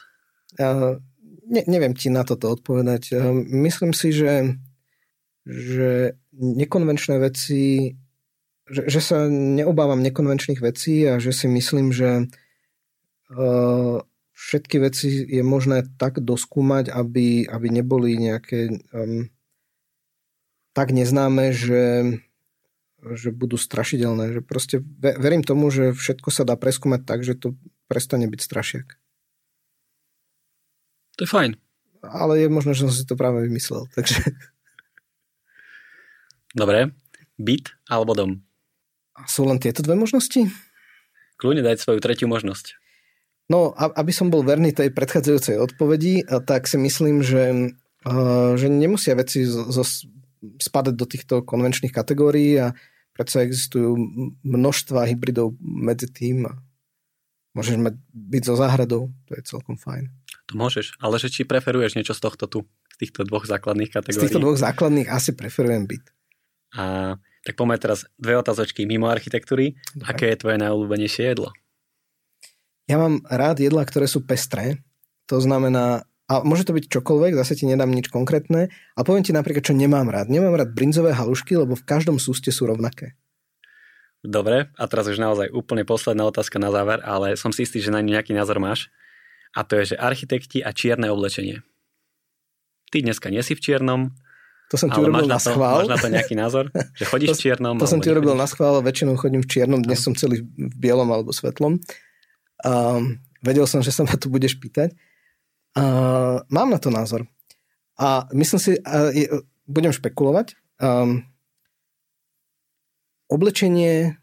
[0.61, 1.01] Uh,
[1.49, 3.17] ne, neviem ti na toto odpovedať.
[3.17, 3.33] Uh,
[3.65, 4.61] myslím si, že,
[5.49, 7.97] že nekonvenčné veci,
[8.71, 12.31] že, že sa neobávam nekonvenčných vecí a že si myslím, že
[13.35, 13.99] uh,
[14.33, 19.29] všetky veci je možné tak doskúmať, aby, aby neboli nejaké um,
[20.71, 22.17] tak neznáme, že,
[23.03, 24.39] že budú strašidelné.
[24.39, 27.59] Že proste ve- verím tomu, že všetko sa dá preskúmať tak, že to
[27.91, 28.87] prestane byť strašiak.
[31.19, 31.53] To je fajn.
[32.01, 33.91] Ale je možno, že som si to práve vymyslel.
[33.93, 34.25] Takže
[36.51, 36.91] Dobre.
[37.39, 38.50] Byt alebo dom?
[39.27, 40.49] Sú len tieto dve možnosti?
[41.41, 42.77] Kľudne dať svoju tretiu možnosť.
[43.51, 47.75] No, aby som bol verný tej predchádzajúcej odpovedi, tak si myslím, že,
[48.55, 49.83] že nemusia veci zo, zo,
[50.63, 52.71] spadať do týchto konvenčných kategórií a
[53.11, 53.99] predsa existujú
[54.47, 56.63] množstva hybridov medzi tým a
[57.59, 60.07] môžeš mať byť so záhradou, to je celkom fajn.
[60.47, 62.59] To môžeš, ale že či preferuješ niečo z tohto tu,
[62.95, 64.31] z týchto dvoch základných Z kategórií.
[64.31, 66.07] týchto dvoch základných asi preferujem byt.
[66.79, 69.81] A tak poďme teraz dve otázočky mimo architektúry.
[69.97, 70.07] Dobre.
[70.09, 71.51] Aké je tvoje najobľúbenejšie jedlo?
[72.85, 74.83] Ja mám rád jedlá, ktoré sú pestré.
[75.31, 78.69] To znamená, a môže to byť čokoľvek, zase ti nedám nič konkrétne.
[78.95, 80.29] A poviem ti napríklad, čo nemám rád.
[80.29, 83.17] Nemám rád brinzové halušky, lebo v každom súste sú rovnaké.
[84.21, 87.89] Dobre, a teraz už naozaj úplne posledná otázka na záver, ale som si istý, že
[87.89, 88.93] na ňu nejaký názor máš.
[89.57, 91.65] A to je, že architekti a čierne oblečenie.
[92.93, 94.13] Ty dneska nie si v čiernom,
[94.71, 95.83] To som ti urobil na, na to, schvál.
[95.83, 96.71] máš na to nejaký názor?
[96.95, 97.75] Že chodíš To- v čiernom?
[97.83, 101.11] To som ti urobil na schvál, väčšinou chodím v čiernom, dnes som celý v bielom
[101.11, 101.83] alebo svetlom.
[102.63, 104.95] Um, vedel som, že sa ma tu budeš pýtať.
[105.75, 107.27] Uh, mám na to názor.
[107.99, 109.27] A myslím si, uh, je,
[109.67, 110.55] budem špekulovať.
[110.79, 111.27] Um,
[113.27, 114.23] oblečenie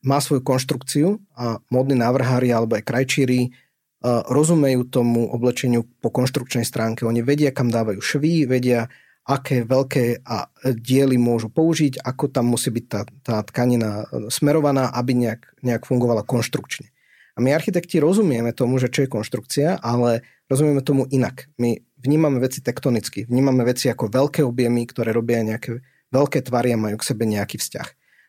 [0.00, 6.64] má svoju konštrukciu a módni návrhári alebo aj krajčíri uh, rozumejú tomu oblečeniu po konštrukčnej
[6.64, 7.04] stránke.
[7.04, 8.88] Oni vedia, kam dávajú švy, vedia,
[9.24, 15.16] aké veľké a diely môžu použiť, ako tam musí byť tá, tá tkanina smerovaná, aby
[15.16, 16.92] nejak, nejak fungovala konštrukčne.
[17.34, 21.50] A my architekti rozumieme tomu, že čo je konštrukcia, ale rozumieme tomu inak.
[21.58, 25.82] My vnímame veci tektonicky, vnímame veci ako veľké objemy, ktoré robia nejaké
[26.14, 27.88] veľké tvary a majú k sebe nejaký vzťah.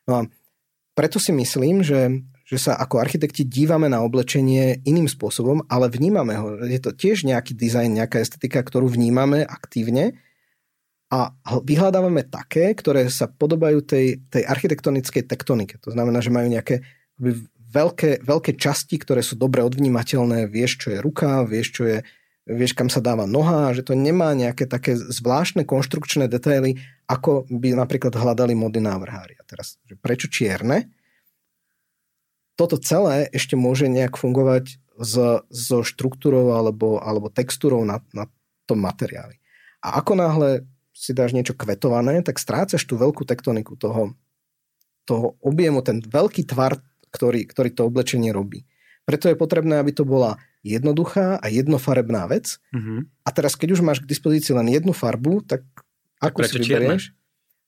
[0.09, 0.21] No a
[0.95, 6.33] preto si myslím, že, že sa ako architekti dívame na oblečenie iným spôsobom, ale vnímame
[6.39, 6.55] ho.
[6.63, 10.17] Je to tiež nejaký dizajn, nejaká estetika, ktorú vnímame aktívne
[11.15, 11.31] a
[11.63, 15.79] vyhľadávame také, ktoré sa podobajú tej, tej architektonickej tektonike.
[15.87, 16.83] To znamená, že majú nejaké
[17.71, 20.51] veľké, veľké časti, ktoré sú dobre odvnímateľné.
[20.51, 21.97] Vieš, čo je ruka, vieš, čo je,
[22.43, 27.79] vieš, kam sa dáva noha, že to nemá nejaké také zvláštne konštrukčné detaily, ako by
[27.79, 29.39] napríklad hľadali mody návrhári.
[29.39, 30.91] A teraz, že prečo čierne?
[32.59, 38.27] Toto celé ešte môže nejak fungovať so, so štruktúrou alebo, alebo textúrou na, na
[38.67, 39.39] tom materiáli.
[39.83, 40.65] A ako náhle
[40.95, 44.15] si dáš niečo kvetované, tak strácaš tú veľkú tektoniku toho,
[45.03, 46.79] toho objemu, ten veľký tvar,
[47.11, 48.63] ktorý, ktorý to oblečenie robí.
[49.03, 52.57] Preto je potrebné, aby to bola jednoduchá a jednofarebná vec.
[52.73, 53.11] Mhm.
[53.27, 55.61] A teraz, keď už máš k dispozícii len jednu farbu, tak
[56.23, 57.13] akú prečo si vyberieš?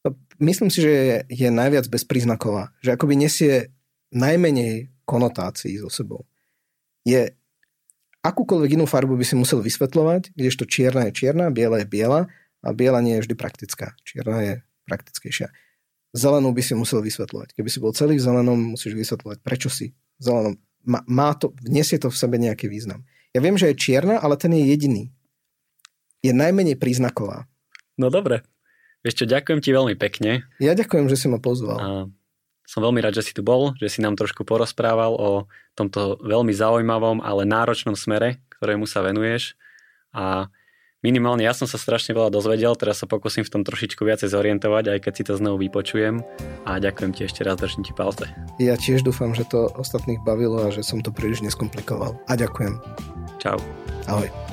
[0.08, 2.72] No, myslím si, že je, je najviac bezpríznaková.
[2.80, 3.76] Že akoby nesie
[4.16, 6.24] najmenej konotácií so sebou.
[7.04, 7.36] Je
[8.24, 12.32] akúkoľvek inú farbu by si musel vysvetľovať, kdežto čierna je čierna, biela je biela
[12.68, 13.96] a biela nie je vždy praktická.
[14.04, 14.54] Čierna je
[14.84, 15.48] praktickejšia.
[16.12, 17.56] Zelenú by si musel vysvetľovať.
[17.56, 20.54] Keby si bol celý v zelenom, musíš vysvetľovať, prečo si v zelenom.
[20.84, 23.08] Má, má to, nesie to v sebe nejaký význam.
[23.32, 25.04] Ja viem, že je čierna, ale ten je jediný.
[26.24, 27.48] Je najmenej príznaková.
[27.96, 28.44] No dobre.
[29.06, 30.44] Vieš čo, ďakujem ti veľmi pekne.
[30.60, 31.78] Ja ďakujem, že si ma pozval.
[31.78, 31.88] A
[32.68, 35.48] som veľmi rád, že si tu bol, že si nám trošku porozprával o
[35.78, 39.56] tomto veľmi zaujímavom, ale náročnom smere, ktorému sa venuješ.
[40.12, 40.52] A
[41.04, 44.98] minimálne ja som sa strašne veľa dozvedel, teraz sa pokúsim v tom trošičku viacej zorientovať,
[44.98, 46.24] aj keď si to znovu vypočujem.
[46.64, 48.30] A ďakujem ti ešte raz, držím ti palce.
[48.58, 52.16] Ja tiež dúfam, že to ostatných bavilo a že som to príliš neskomplikoval.
[52.30, 52.80] A ďakujem.
[53.38, 53.60] Čau.
[54.08, 54.47] Ahoj.